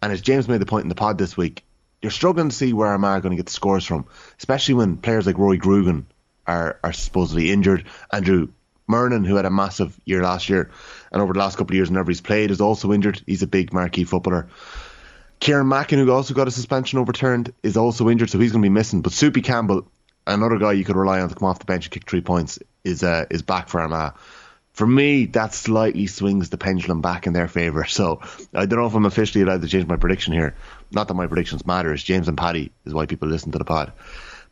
And 0.03 0.13
as 0.13 0.23
James 0.23 0.49
made 0.49 0.63
the 0.63 0.67
point 0.67 0.85
in 0.85 0.89
the 0.89 0.95
pod 0.95 1.19
this 1.19 1.37
week, 1.37 1.63
you're 2.01 2.11
struggling 2.11 2.49
to 2.49 2.57
see 2.57 2.73
where 2.73 2.89
Armagh 2.89 3.19
are 3.19 3.21
going 3.21 3.33
to 3.33 3.37
get 3.37 3.47
the 3.47 3.53
scores 3.53 3.85
from, 3.85 4.07
especially 4.39 4.75
when 4.75 4.97
players 4.97 5.27
like 5.27 5.37
Rory 5.37 5.59
Grugan 5.59 6.05
are, 6.47 6.79
are 6.83 6.95
supposedly 6.95 7.51
injured. 7.51 7.85
Andrew 8.11 8.49
Murnin, 8.89 9.27
who 9.27 9.37
had 9.37 9.45
a 9.45 9.51
massive 9.51 9.99
year 10.05 10.23
last 10.23 10.49
year, 10.49 10.71
and 11.13 11.21
over 11.21 11.33
the 11.33 11.39
last 11.39 11.57
couple 11.57 11.73
of 11.73 11.77
years, 11.77 11.91
whenever 11.91 12.11
he's 12.11 12.21
played, 12.21 12.51
is 12.51 12.61
also 12.61 12.93
injured. 12.93 13.23
He's 13.27 13.43
a 13.43 13.47
big 13.47 13.73
marquee 13.73 14.05
footballer. 14.05 14.49
Kieran 15.41 15.69
Mackin, 15.69 15.99
who 15.99 16.11
also 16.11 16.35
got 16.35 16.49
a 16.49 16.51
suspension 16.51 16.99
overturned, 16.99 17.53
is 17.63 17.77
also 17.77 18.09
injured, 18.09 18.31
so 18.31 18.39
he's 18.39 18.53
going 18.53 18.63
to 18.63 18.67
be 18.67 18.73
missing. 18.73 19.03
But 19.03 19.13
Soupy 19.13 19.43
Campbell, 19.43 19.87
another 20.27 20.59
guy 20.59 20.73
you 20.73 20.85
could 20.85 20.97
rely 20.97 21.21
on 21.21 21.29
to 21.29 21.35
come 21.35 21.49
off 21.49 21.61
the 21.61 21.65
bench 21.65 21.87
and 21.87 21.93
kick 21.93 22.09
three 22.09 22.23
points, 22.23 22.59
is 22.83 23.03
uh, 23.03 23.27
is 23.31 23.43
back 23.43 23.69
for 23.69 23.81
Armagh. 23.81 24.15
For 24.73 24.87
me, 24.87 25.27
that 25.27 25.55
slightly 25.55 26.07
swings 26.07 26.51
the 26.51 26.57
pendulum 26.57 27.01
back 27.01 27.27
in 27.27 27.33
their 27.33 27.49
favour. 27.49 27.85
So 27.85 28.21
I 28.55 28.67
don't 28.67 28.79
know 28.79 28.87
if 28.87 28.95
I'm 28.95 29.07
officially 29.07 29.43
allowed 29.43 29.63
to 29.63 29.69
change 29.69 29.89
my 29.89 29.97
prediction 29.97 30.33
here. 30.33 30.55
Not 30.93 31.09
that 31.09 31.15
my 31.15 31.27
predictions 31.27 31.67
matter. 31.67 31.93
It's 31.93 32.05
James 32.05 32.29
and 32.29 32.39
Paddy 32.39 32.71
is 32.85 32.95
why 32.95 33.07
people 33.07 33.29
listen 33.29 33.51
to 33.53 33.59
the 33.59 33.65
pod. 33.65 33.93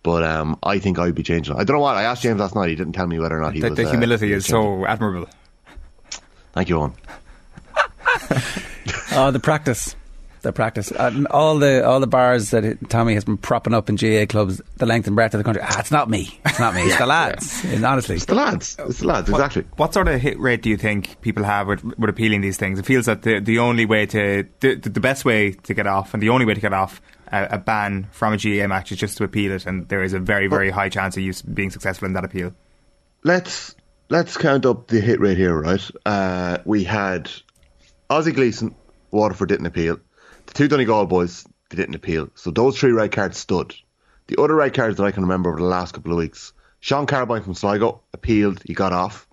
But 0.06 0.22
um, 0.22 0.56
I 0.62 0.78
think 0.78 1.00
I'd 1.00 1.16
be 1.16 1.24
changing. 1.24 1.56
I 1.56 1.64
don't 1.64 1.74
know 1.78 1.80
what 1.82 1.96
I 1.96 2.04
asked 2.04 2.22
James 2.22 2.38
last 2.38 2.54
night. 2.54 2.68
He 2.68 2.76
didn't 2.76 2.92
tell 2.92 3.08
me 3.08 3.18
whether 3.18 3.36
or 3.36 3.40
not 3.40 3.54
he 3.54 3.60
The, 3.60 3.70
was. 3.70 3.76
the 3.76 3.86
uh, 3.86 3.90
humility 3.90 4.28
he 4.28 4.32
is 4.34 4.46
changing. 4.46 4.82
so 4.82 4.86
admirable. 4.86 5.28
Thank 6.52 6.68
you, 6.68 6.76
Eoin. 6.76 6.92
Oh, 9.18 9.32
the 9.32 9.40
practice. 9.40 9.96
The 10.46 10.52
practice. 10.52 10.92
Uh, 10.92 11.24
all 11.32 11.58
the 11.58 11.84
all 11.84 11.98
the 11.98 12.06
bars 12.06 12.50
that 12.50 12.64
it, 12.64 12.88
Tommy 12.88 13.14
has 13.14 13.24
been 13.24 13.36
propping 13.36 13.74
up 13.74 13.88
in 13.88 13.96
GAA 13.96 14.26
clubs, 14.26 14.62
the 14.76 14.86
length 14.86 15.08
and 15.08 15.16
breadth 15.16 15.34
of 15.34 15.38
the 15.38 15.44
country. 15.44 15.60
Ah, 15.64 15.80
it's 15.80 15.90
not 15.90 16.08
me. 16.08 16.38
It's 16.46 16.60
not 16.60 16.72
me. 16.72 16.82
It's 16.82 16.96
the 16.98 17.06
lads. 17.06 17.64
And 17.64 17.84
honestly, 17.84 18.14
It's 18.14 18.26
the 18.26 18.36
lads. 18.36 18.76
It's 18.78 19.00
the 19.00 19.08
lads. 19.08 19.28
Exactly. 19.28 19.64
What 19.76 19.92
sort 19.92 20.06
of 20.06 20.20
hit 20.20 20.38
rate 20.38 20.62
do 20.62 20.70
you 20.70 20.76
think 20.76 21.20
people 21.20 21.42
have 21.42 21.66
with, 21.66 21.82
with 21.82 22.08
appealing 22.08 22.42
these 22.42 22.56
things? 22.58 22.78
It 22.78 22.86
feels 22.86 23.06
that 23.06 23.22
the, 23.22 23.40
the 23.40 23.58
only 23.58 23.86
way 23.86 24.06
to, 24.06 24.46
the, 24.60 24.76
the 24.76 25.00
best 25.00 25.24
way 25.24 25.50
to 25.50 25.74
get 25.74 25.88
off 25.88 26.14
and 26.14 26.22
the 26.22 26.28
only 26.28 26.46
way 26.46 26.54
to 26.54 26.60
get 26.60 26.72
off 26.72 27.02
a, 27.32 27.48
a 27.50 27.58
ban 27.58 28.06
from 28.12 28.32
a 28.32 28.36
GAA 28.36 28.68
match 28.68 28.92
is 28.92 28.98
just 28.98 29.18
to 29.18 29.24
appeal 29.24 29.50
it, 29.50 29.66
and 29.66 29.88
there 29.88 30.04
is 30.04 30.12
a 30.12 30.20
very, 30.20 30.46
very 30.46 30.70
high 30.70 30.88
chance 30.88 31.16
of 31.16 31.24
you 31.24 31.32
being 31.52 31.70
successful 31.70 32.06
in 32.06 32.12
that 32.12 32.24
appeal. 32.24 32.54
let's 33.24 33.74
let's 34.10 34.36
count 34.36 34.64
up 34.64 34.86
the 34.86 35.00
hit 35.00 35.18
rate 35.18 35.36
here, 35.38 35.60
right? 35.60 35.90
Uh, 36.06 36.58
we 36.64 36.84
had 36.84 37.28
Ozzy 38.08 38.32
Gleason, 38.32 38.76
Waterford 39.10 39.48
didn't 39.48 39.66
appeal. 39.66 39.98
The 40.46 40.54
two 40.54 40.68
Donegal 40.68 41.06
boys, 41.06 41.46
they 41.70 41.76
didn't 41.76 41.94
appeal. 41.94 42.30
So 42.34 42.50
those 42.50 42.78
three 42.78 42.92
red 42.92 43.12
cards 43.12 43.38
stood. 43.38 43.74
The 44.28 44.40
other 44.40 44.54
red 44.54 44.74
cards 44.74 44.96
that 44.96 45.04
I 45.04 45.12
can 45.12 45.22
remember 45.22 45.50
over 45.50 45.60
the 45.60 45.66
last 45.66 45.94
couple 45.94 46.12
of 46.12 46.18
weeks, 46.18 46.52
Sean 46.80 47.06
Carabine 47.06 47.44
from 47.44 47.54
Sligo 47.54 48.02
appealed, 48.12 48.62
he 48.64 48.74
got 48.74 48.92
off. 48.92 49.28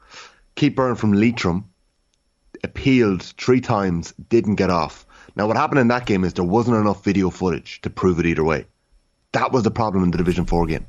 Keith 0.55 0.75
Beirne 0.75 0.97
from 0.97 1.13
Leitrim 1.13 1.65
appealed 2.63 3.23
three 3.23 3.61
times, 3.61 4.13
didn't 4.29 4.55
get 4.55 4.69
off. 4.69 5.05
Now 5.35 5.47
what 5.47 5.57
happened 5.57 5.79
in 5.79 5.87
that 5.87 6.05
game 6.05 6.23
is 6.23 6.33
there 6.33 6.43
wasn't 6.43 6.77
enough 6.77 7.03
video 7.03 7.29
footage 7.29 7.81
to 7.81 7.89
prove 7.89 8.19
it 8.19 8.25
either 8.25 8.43
way. 8.43 8.65
That 9.31 9.51
was 9.51 9.63
the 9.63 9.71
problem 9.71 10.03
in 10.03 10.11
the 10.11 10.17
Division 10.17 10.45
4 10.45 10.67
game. 10.67 10.85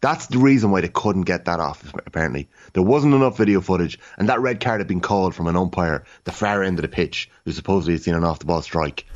That's 0.00 0.26
the 0.26 0.38
reason 0.38 0.70
why 0.70 0.82
they 0.82 0.88
couldn't 0.88 1.22
get 1.22 1.46
that 1.46 1.60
off, 1.60 1.92
apparently. 2.06 2.48
There 2.72 2.82
wasn't 2.82 3.14
enough 3.14 3.38
video 3.38 3.60
footage, 3.60 3.98
and 4.18 4.28
that 4.28 4.40
red 4.40 4.60
card 4.60 4.80
had 4.80 4.86
been 4.86 5.00
called 5.00 5.34
from 5.34 5.46
an 5.46 5.56
umpire, 5.56 6.04
the 6.24 6.30
far 6.30 6.62
end 6.62 6.78
of 6.78 6.82
the 6.82 6.88
pitch, 6.88 7.30
who 7.44 7.52
supposedly 7.52 7.94
had 7.94 8.02
seen 8.02 8.14
an 8.14 8.22
off 8.22 8.38
the 8.38 8.44
ball 8.44 8.60
strike. 8.62 9.06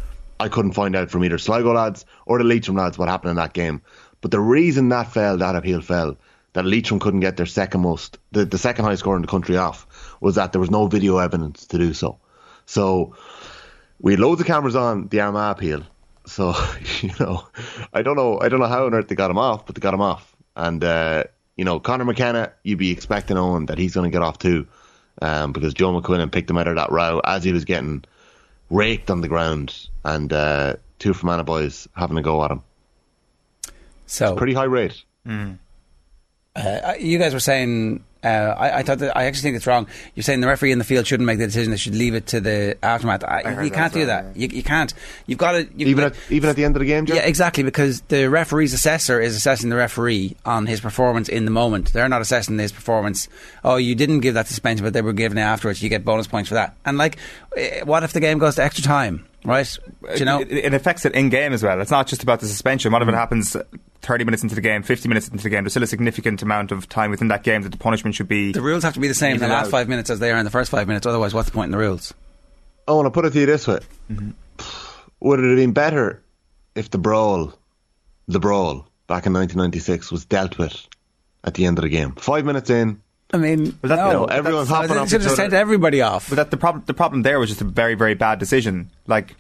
I 0.41 0.49
couldn't 0.49 0.73
find 0.73 0.95
out 0.97 1.11
from 1.11 1.25
either 1.25 1.39
Sligo 1.39 1.73
lads 1.73 2.05
or 2.27 2.39
the 2.39 2.45
Leitrim 2.45 2.77
lads 2.77 2.99
what 2.99 3.09
happened 3.09 3.31
in 3.31 3.37
that 3.37 3.53
game. 3.53 3.83
But 4.21 4.31
the 4.31 4.41
reason 4.41 4.89
that 4.91 5.13
fell, 5.13 5.37
that 5.39 5.57
appeal 5.57 5.81
fell, 5.81 6.17
that 6.53 6.65
Leitrim 6.65 7.01
couldn't 7.01 7.21
get 7.21 7.37
their 7.37 7.47
second 7.47 7.83
most, 7.83 8.19
the, 8.33 8.45
the 8.45 8.59
second 8.59 8.85
highest 8.85 9.01
score 9.01 9.17
in 9.17 9.23
the 9.23 9.29
country 9.29 9.57
off, 9.57 10.17
was 10.21 10.37
that 10.37 10.53
there 10.53 10.61
was 10.61 10.71
no 10.71 10.87
video 10.87 11.19
evidence 11.19 11.67
to 11.69 11.79
do 11.79 11.93
so. 11.93 12.19
So 12.67 13.17
we 14.01 14.13
had 14.13 14.21
loads 14.21 14.41
of 14.41 14.47
cameras 14.47 14.77
on 14.77 15.09
the 15.09 15.21
Armagh 15.21 15.53
appeal. 15.57 15.83
So 16.27 16.55
you 17.01 17.11
know, 17.21 17.47
I 17.93 18.03
don't 18.03 18.17
know, 18.17 18.41
I 18.41 18.49
don't 18.49 18.61
know 18.61 18.67
how 18.67 18.87
on 18.87 18.95
earth 18.95 19.09
they 19.09 19.15
got 19.15 19.31
him 19.31 19.39
off, 19.39 19.67
but 19.67 19.75
they 19.75 19.81
got 19.81 19.95
him 19.95 20.01
off. 20.01 20.35
And 20.57 20.83
uh, 20.83 21.25
you 21.57 21.65
know, 21.65 21.81
Conor 21.81 22.05
McKenna, 22.05 22.53
you'd 22.63 22.79
be 22.79 22.91
expecting 22.91 23.37
on 23.37 23.67
that 23.67 23.79
he's 23.79 23.95
going 23.95 24.11
to 24.11 24.15
get 24.15 24.23
off 24.23 24.39
too. 24.39 24.67
um, 25.23 25.53
because 25.53 25.75
Joe 25.75 25.93
McQuillan 25.93 26.31
picked 26.33 26.51
him 26.51 26.59
out 26.59 26.69
of 26.69 26.77
that 26.77 26.91
row 26.93 27.21
as 27.25 27.45
he 27.45 27.53
was 27.53 27.65
getting 27.65 28.05
raked 28.71 29.11
on 29.11 29.21
the 29.21 29.29
ground, 29.29 29.89
and 30.05 30.33
uh, 30.33 30.77
two 30.99 31.15
Fermanagh 31.15 31.45
boys 31.45 31.89
having 31.95 32.19
a 32.19 32.23
go 32.23 32.45
at 32.45 32.51
him. 32.51 32.63
So 34.07 34.37
Pretty 34.37 34.55
high 34.55 34.65
rate. 34.65 35.03
Uh, 35.27 36.95
you 36.99 37.19
guys 37.19 37.35
were 37.35 37.41
saying. 37.41 38.05
Uh, 38.23 38.55
I, 38.59 38.79
I 38.79 38.83
thought 38.83 38.99
that 38.99 39.17
I 39.17 39.25
actually 39.25 39.43
think 39.43 39.57
it's 39.57 39.67
wrong. 39.67 39.87
You're 40.17 40.25
saying 40.25 40.41
the 40.41 40.49
referee 40.49 40.73
in 40.73 40.79
the 40.79 40.85
field 40.85 41.07
shouldn't 41.07 41.27
make 41.27 41.39
the 41.39 41.47
decision; 41.47 41.71
they 41.71 41.77
should 41.77 41.95
leave 41.95 42.15
it 42.15 42.27
to 42.29 42.41
the 42.41 42.77
aftermath. 42.83 43.23
I, 43.23 43.43
heard 43.43 43.65
you 43.65 43.71
can't 43.71 43.87
as 43.87 43.93
do 43.93 44.07
well, 44.07 44.23
that. 44.25 44.37
You, 44.37 44.49
you 44.49 44.63
can't. 44.65 44.93
You've 45.27 45.39
got 45.39 45.53
to. 45.53 45.69
Even 45.77 46.05
at 46.05 46.17
even 46.29 46.51
at 46.51 46.57
the 46.57 46.65
end 46.65 46.75
of 46.75 46.81
the 46.81 46.87
game, 46.87 47.07
Joe? 47.07 47.15
Yeah, 47.15 47.27
exactly. 47.27 47.63
Because 47.63 48.01
the 48.03 48.29
referee's 48.29 48.75
assessor 48.75 49.21
is 49.21 49.37
assessing 49.37 49.71
the 49.71 49.77
referee 49.77 50.37
on 50.45 50.67
his 50.67 50.81
performance 50.81 51.29
in 51.29 51.45
the 51.45 51.53
moment. 51.53 51.93
They're 51.93 52.09
not 52.09 52.21
assessing 52.21 52.59
his 52.59 52.73
performance. 52.73 53.29
Oh, 53.63 53.77
you 53.77 53.95
didn't 53.95 54.21
give 54.21 54.35
that 54.35 54.49
suspension, 54.49 54.85
but 54.85 54.95
they 54.95 55.03
were 55.03 55.13
given 55.13 55.39
it 55.39 55.43
afterwards. 55.43 55.81
You 55.81 55.89
get 55.89 56.05
bonus 56.05 56.27
points 56.27 56.49
for 56.49 56.55
that. 56.57 56.77
And 56.85 56.99
like, 56.99 57.19
eh, 57.57 57.83
what 57.85 58.03
if 58.03 58.13
the 58.13 58.21
game 58.21 58.39
goes 58.39 58.57
to 58.57 58.65
extra 58.65 58.83
time? 58.83 59.27
Right? 59.45 59.79
Do 60.03 60.19
you 60.19 60.25
know? 60.25 60.41
it, 60.41 60.51
it 60.51 60.75
affects 60.75 61.05
it 61.05 61.15
in 61.15 61.29
game 61.29 61.53
as 61.53 61.63
well. 61.63 61.81
It's 61.81 61.93
not 61.93 62.09
just 62.09 62.25
about 62.25 62.41
the 62.41 62.49
suspension. 62.49 62.91
What 62.91 63.03
if 63.03 63.09
it 63.09 63.15
happens 63.15 63.57
30 64.03 64.25
minutes 64.25 64.43
into 64.43 64.55
the 64.55 64.61
game, 64.61 64.83
50 64.83 65.09
minutes 65.09 65.29
into 65.29 65.43
the 65.43 65.51
game? 65.51 65.65
There's 65.65 65.73
still 65.73 65.83
a 65.83 65.87
significant 65.87 66.43
amount 66.43 66.73
of 66.73 66.89
time 66.89 67.11
within 67.11 67.29
that 67.29 67.43
game 67.43 67.63
that 67.63 67.71
the 67.71 67.79
punishment 67.79 68.15
should 68.15 68.29
be. 68.29 68.53
the 68.53 68.61
rules 68.63 68.83
have 68.85 68.95
to 68.95 69.01
be 69.01 69.09
the 69.09 69.15
same 69.15 69.33
in 69.35 69.39
the 69.39 69.47
Even 69.47 69.57
last 69.57 69.67
out. 69.67 69.71
five 69.73 69.89
minutes 69.89 70.11
as 70.11 70.19
they 70.19 70.31
are 70.31 70.39
in 70.39 70.45
the 70.45 70.51
first 70.51 70.71
five 70.71 70.87
minutes. 70.87 71.07
Otherwise, 71.07 71.35
what's 71.35 71.49
the 71.49 71.53
point 71.55 71.67
in 71.67 71.73
the 71.73 71.79
rules? 71.79 72.15
I 72.87 72.93
want 72.93 73.07
to 73.07 73.11
put 73.11 73.25
it 73.25 73.33
to 73.33 73.41
you 73.41 73.47
this 73.47 73.67
way: 73.67 73.81
mm-hmm. 74.11 74.31
Would 75.21 75.41
it 75.41 75.49
have 75.49 75.57
been 75.57 75.73
better 75.73 76.23
if 76.75 76.91
the 76.91 76.99
brawl, 76.99 77.53
the 78.29 78.41
brawl 78.41 78.89
back 79.09 79.27
in 79.27 79.33
1996, 79.33 80.11
was 80.13 80.25
dealt 80.25 80.59
with 80.59 80.87
at 81.45 81.55
the 81.55 81.67
end 81.67 81.79
of 81.79 81.83
the 81.83 81.89
game? 81.89 82.13
Five 82.13 82.45
minutes 82.45 82.71
in, 82.71 83.03
I 83.33 83.37
mean, 83.37 83.77
But 83.83 83.89
that- 83.89 83.97
no, 83.97 84.07
you 84.07 84.13
know, 84.13 84.25
everyone's 84.27 84.69
that's- 84.69 84.83
hopping 84.89 84.95
they 84.97 85.03
off 85.03 85.09
should 85.11 85.21
each 85.21 85.27
have 85.29 85.37
sent 85.37 85.53
everybody 85.53 86.01
off. 86.01 86.29
But 86.31 86.37
that 86.37 86.51
the 86.51 86.57
problem 86.57 86.85
the 86.87 86.95
problem 86.95 87.23
there 87.23 87.39
was 87.39 87.51
just 87.51 87.61
a 87.61 87.65
very 87.65 87.95
very 87.95 88.15
bad 88.15 88.39
decision. 88.39 88.91
Like 89.07 89.35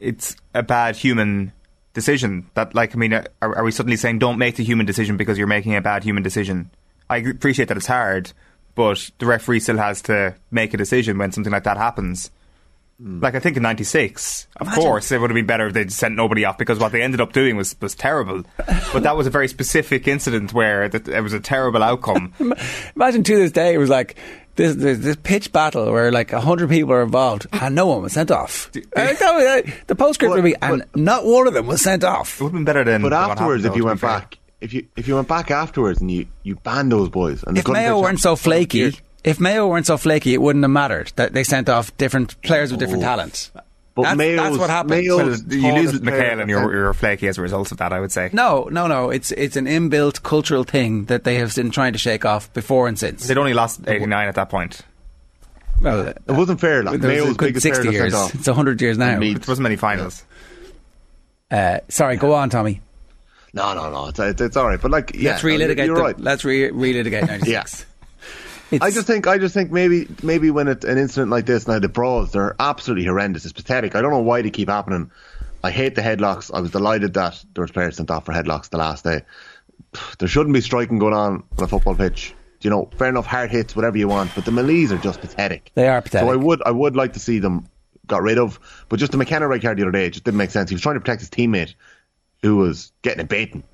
it's 0.00 0.34
a 0.54 0.62
bad 0.62 0.96
human 0.96 1.52
decision. 1.94 2.46
That 2.54 2.74
like 2.74 2.94
I 2.94 2.98
mean, 2.98 3.12
uh, 3.12 3.24
are, 3.40 3.56
are 3.56 3.64
we 3.64 3.70
suddenly 3.70 3.96
saying 3.96 4.18
don't 4.18 4.38
make 4.38 4.56
the 4.56 4.64
human 4.64 4.86
decision 4.86 5.16
because 5.16 5.38
you're 5.38 5.46
making 5.46 5.74
a 5.76 5.80
bad 5.80 6.04
human 6.04 6.22
decision? 6.22 6.70
I 7.08 7.18
appreciate 7.18 7.68
that 7.68 7.76
it's 7.76 7.86
hard, 7.86 8.32
but 8.74 9.10
the 9.18 9.26
referee 9.26 9.60
still 9.60 9.76
has 9.78 10.02
to 10.02 10.34
make 10.50 10.72
a 10.74 10.76
decision 10.76 11.18
when 11.18 11.32
something 11.32 11.52
like 11.52 11.64
that 11.64 11.76
happens. 11.76 12.30
Hmm. 13.00 13.20
Like 13.20 13.34
I 13.34 13.40
think 13.40 13.56
in 13.56 13.62
'96, 13.62 14.46
of 14.56 14.66
Imagine- 14.66 14.82
course, 14.82 15.12
it 15.12 15.20
would 15.20 15.30
have 15.30 15.34
been 15.34 15.46
better 15.46 15.66
if 15.66 15.72
they'd 15.72 15.92
sent 15.92 16.14
nobody 16.14 16.44
off 16.44 16.58
because 16.58 16.78
what 16.78 16.92
they 16.92 17.02
ended 17.02 17.20
up 17.20 17.32
doing 17.32 17.56
was, 17.56 17.74
was 17.80 17.94
terrible. 17.94 18.44
but 18.92 19.02
that 19.02 19.16
was 19.16 19.26
a 19.26 19.30
very 19.30 19.48
specific 19.48 20.06
incident 20.06 20.52
where 20.52 20.88
that 20.88 21.08
it 21.08 21.20
was 21.20 21.32
a 21.32 21.40
terrible 21.40 21.82
outcome. 21.82 22.32
Imagine 22.96 23.24
to 23.24 23.36
this 23.36 23.52
day 23.52 23.74
it 23.74 23.78
was 23.78 23.90
like 23.90 24.16
this 24.56 24.74
this, 24.76 24.98
this 24.98 25.16
pitch 25.22 25.52
battle 25.52 25.90
where 25.92 26.12
like 26.12 26.30
hundred 26.30 26.68
people 26.70 26.92
are 26.92 27.02
involved 27.02 27.46
and 27.52 27.74
no 27.74 27.86
one 27.86 28.02
was 28.02 28.12
sent 28.12 28.30
off. 28.30 28.70
Uh, 28.74 28.80
that 28.94 29.20
was, 29.20 29.44
uh, 29.70 29.70
the 29.86 29.94
postscript 29.94 30.34
would 30.34 30.44
be, 30.44 30.54
and 30.60 30.84
not 30.94 31.24
one 31.24 31.46
of 31.46 31.54
them 31.54 31.66
was 31.66 31.80
sent 31.82 32.04
off. 32.04 32.40
It 32.40 32.44
would 32.44 32.48
have 32.48 32.52
been 32.54 32.64
better 32.64 32.84
than. 32.84 33.02
but 33.02 33.12
afterwards, 33.12 33.64
if 33.64 33.74
you 33.76 33.84
went 33.84 33.98
be 33.98 34.06
fair. 34.06 34.10
back, 34.20 34.38
if 34.60 34.72
you 34.72 34.86
if 34.96 35.08
you 35.08 35.14
went 35.14 35.28
back 35.28 35.50
afterwards 35.50 36.00
and 36.00 36.10
you 36.10 36.26
you 36.42 36.56
banned 36.56 36.92
those 36.92 37.08
boys, 37.08 37.42
and 37.44 37.56
If 37.58 37.66
Mayo 37.68 38.00
weren't 38.00 38.20
so 38.20 38.36
flaky, 38.36 38.98
if 39.24 39.40
Mayo 39.40 39.66
weren't 39.68 39.86
so 39.86 39.96
flaky, 39.96 40.34
it 40.34 40.40
wouldn't 40.42 40.62
have 40.64 40.70
mattered 40.70 41.12
that 41.16 41.32
they 41.32 41.44
sent 41.44 41.68
off 41.68 41.96
different 41.96 42.40
players 42.42 42.70
with 42.70 42.80
different 42.80 43.02
Oh. 43.02 43.06
talent. 43.06 43.50
But 43.94 44.02
that's, 44.04 44.16
Mayo's- 44.16 44.40
that's 44.40 44.58
what 44.58 44.70
happened. 44.70 44.90
Mayo's 44.92 45.42
Well, 45.42 45.54
you 45.58 45.72
lose 45.74 45.90
tallest 45.90 46.02
McHale 46.02 46.40
and 46.40 46.48
you're, 46.48 46.72
you're 46.72 46.94
flaky 46.94 47.28
as 47.28 47.36
a 47.36 47.42
result 47.42 47.72
of 47.72 47.78
that, 47.78 47.92
I 47.92 48.00
would 48.00 48.10
say. 48.10 48.30
No, 48.32 48.68
no, 48.70 48.86
no. 48.86 49.10
It's 49.10 49.32
it's 49.32 49.54
an 49.56 49.66
inbuilt 49.66 50.22
cultural 50.22 50.64
thing 50.64 51.04
that 51.06 51.24
they 51.24 51.34
have 51.36 51.54
been 51.54 51.70
trying 51.70 51.92
to 51.92 51.98
shake 51.98 52.24
off 52.24 52.50
before 52.54 52.88
and 52.88 52.98
since. 52.98 53.26
They'd 53.26 53.36
only 53.36 53.52
lost 53.54 53.80
89 53.86 54.28
at 54.28 54.34
that 54.36 54.48
point. 54.48 54.80
Well, 55.82 56.06
It 56.08 56.22
wasn't 56.28 56.60
fair. 56.60 56.82
Like, 56.82 57.00
there 57.00 57.10
was 57.10 57.18
a 57.20 57.22
Mayo's 57.24 57.36
good 57.36 57.46
biggest 57.48 57.62
sixty 57.64 57.90
years. 57.90 58.12
got 58.12 58.30
sent 58.30 58.34
off. 58.36 58.40
It's 58.40 58.48
hundred 58.56 58.80
years 58.80 58.96
now. 58.98 59.18
Mead. 59.18 59.38
There 59.38 59.50
wasn't 59.52 59.64
many 59.64 59.76
finals. 59.76 60.24
Uh, 61.50 61.80
sorry, 61.88 62.16
go 62.16 62.32
on, 62.34 62.48
Tommy. 62.50 62.80
No, 63.52 63.74
no, 63.74 63.90
no. 63.90 64.06
It's, 64.08 64.18
it's, 64.18 64.40
it's 64.40 64.56
all 64.56 64.68
right. 64.68 64.80
But 64.80 64.90
like, 64.90 65.10
yeah, 65.14 65.32
Let's 65.32 65.44
no, 65.44 65.48
you're- 65.50 65.74
You're 65.84 65.96
the, 65.96 66.02
right. 66.02 66.18
Let's 66.18 66.44
re- 66.44 66.70
relitigate 66.70 67.26
ninety 67.26 67.50
six. 68.78 68.84
I 68.84 68.90
just 68.90 69.06
think, 69.06 69.26
I 69.26 69.38
just 69.38 69.54
think 69.54 69.70
maybe, 69.70 70.08
maybe 70.22 70.50
when 70.50 70.68
it, 70.68 70.84
an 70.84 70.98
incident 70.98 71.30
like 71.30 71.46
this, 71.46 71.66
now 71.66 71.78
the 71.78 71.88
brawls, 71.88 72.32
they're 72.32 72.56
absolutely 72.58 73.04
horrendous. 73.04 73.44
It's 73.44 73.52
pathetic. 73.52 73.94
I 73.94 74.02
don't 74.02 74.10
know 74.10 74.20
why 74.20 74.42
they 74.42 74.50
keep 74.50 74.68
happening. 74.68 75.10
I 75.64 75.70
hate 75.70 75.94
the 75.94 76.02
headlocks. 76.02 76.50
I 76.52 76.60
was 76.60 76.70
delighted 76.70 77.14
that 77.14 77.44
there 77.54 77.62
was 77.62 77.70
players 77.70 77.96
sent 77.96 78.10
off 78.10 78.26
for 78.26 78.32
headlocks 78.32 78.68
the 78.70 78.78
last 78.78 79.04
day. 79.04 79.22
There 80.18 80.28
shouldn't 80.28 80.54
be 80.54 80.60
striking 80.62 80.98
going 80.98 81.12
on 81.12 81.42
on 81.58 81.64
a 81.64 81.68
football 81.68 81.94
pitch. 81.94 82.34
You 82.62 82.70
know, 82.70 82.88
fair 82.96 83.08
enough, 83.08 83.26
hard 83.26 83.50
hits, 83.50 83.74
whatever 83.74 83.98
you 83.98 84.08
want, 84.08 84.30
but 84.34 84.44
the 84.44 84.52
melees 84.52 84.92
are 84.92 84.98
just 84.98 85.20
pathetic. 85.20 85.72
They 85.74 85.88
are 85.88 86.00
pathetic. 86.00 86.28
So 86.28 86.32
I 86.32 86.36
would, 86.36 86.62
I 86.64 86.70
would 86.70 86.94
like 86.94 87.14
to 87.14 87.18
see 87.18 87.40
them 87.40 87.68
got 88.06 88.22
rid 88.22 88.38
of. 88.38 88.58
But 88.88 89.00
just 89.00 89.12
the 89.12 89.18
McKenna 89.18 89.48
red 89.48 89.62
card 89.62 89.78
the 89.78 89.82
other 89.82 89.90
day, 89.90 90.06
it 90.06 90.10
just 90.10 90.24
didn't 90.24 90.38
make 90.38 90.50
sense. 90.50 90.70
He 90.70 90.74
was 90.74 90.82
trying 90.82 90.94
to 90.94 91.00
protect 91.00 91.20
his 91.20 91.30
teammate, 91.30 91.74
who 92.40 92.56
was 92.56 92.92
getting 93.02 93.20
a 93.20 93.24
baiting. 93.24 93.64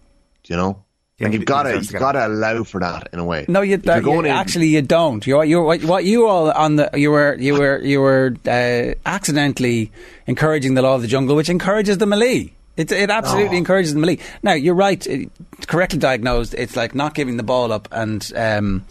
You 0.46 0.56
know, 0.56 0.84
Yeah, 1.18 1.24
and 1.26 1.34
you've 1.34 1.46
got 1.46 1.64
to, 1.64 1.74
you've 1.74 1.92
got 1.92 2.12
to 2.12 2.26
allow 2.28 2.62
for 2.62 2.78
that 2.80 3.08
in 3.12 3.18
a 3.18 3.24
way. 3.24 3.44
No, 3.48 3.60
you, 3.62 3.74
If 3.74 3.84
you're 3.84 3.94
that, 3.96 4.04
going 4.04 4.24
you 4.26 4.30
in- 4.30 4.36
actually 4.36 4.68
you 4.68 4.82
don't. 4.82 5.26
You 5.26 5.42
you 5.42 5.60
what, 5.62 5.82
what 5.82 6.04
you 6.04 6.28
all 6.28 6.50
on 6.52 6.76
the 6.76 6.90
you 6.94 7.10
were 7.10 7.34
you 7.34 7.54
were 7.54 7.80
you 7.82 8.00
were 8.00 8.36
uh, 8.46 8.94
accidentally 9.04 9.90
encouraging 10.28 10.74
the 10.74 10.82
law 10.82 10.94
of 10.94 11.02
the 11.02 11.08
jungle, 11.08 11.34
which 11.34 11.48
encourages 11.48 11.98
the 11.98 12.06
melee. 12.06 12.52
It, 12.76 12.92
it 12.92 13.10
absolutely 13.10 13.56
Oh. 13.56 13.58
encourages 13.58 13.94
the 13.94 13.98
melee. 14.00 14.18
Now 14.44 14.52
you're 14.52 14.76
right, 14.76 15.04
it, 15.08 15.28
correctly 15.66 15.98
diagnosed. 15.98 16.54
It's 16.54 16.76
like 16.76 16.94
not 16.94 17.14
giving 17.14 17.36
the 17.36 17.42
ball 17.42 17.72
up 17.72 17.88
and. 17.90 18.30
Um, 18.36 18.84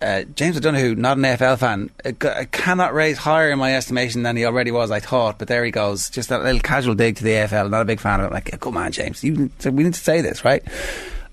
uh, 0.00 0.22
James 0.36 0.56
O'Donoghue, 0.56 0.94
not 0.94 1.16
an 1.16 1.24
AFL 1.24 1.58
fan, 1.58 1.90
uh, 2.04 2.44
cannot 2.52 2.94
raise 2.94 3.18
higher 3.18 3.50
in 3.50 3.58
my 3.58 3.74
estimation 3.74 4.22
than 4.22 4.36
he 4.36 4.44
already 4.44 4.70
was. 4.70 4.92
I 4.92 5.00
thought, 5.00 5.40
but 5.40 5.48
there 5.48 5.64
he 5.64 5.72
goes. 5.72 6.08
Just 6.08 6.28
that 6.28 6.44
little 6.44 6.60
casual 6.60 6.94
dig 6.94 7.16
to 7.16 7.24
the 7.24 7.30
AFL. 7.32 7.68
Not 7.68 7.82
a 7.82 7.84
big 7.84 7.98
fan 7.98 8.20
of 8.20 8.26
it. 8.26 8.32
Like, 8.32 8.60
come 8.60 8.76
on, 8.76 8.92
James, 8.92 9.24
you, 9.24 9.50
so 9.58 9.70
we 9.70 9.82
need 9.82 9.94
to 9.94 10.00
say 10.00 10.20
this, 10.20 10.44
right? 10.44 10.62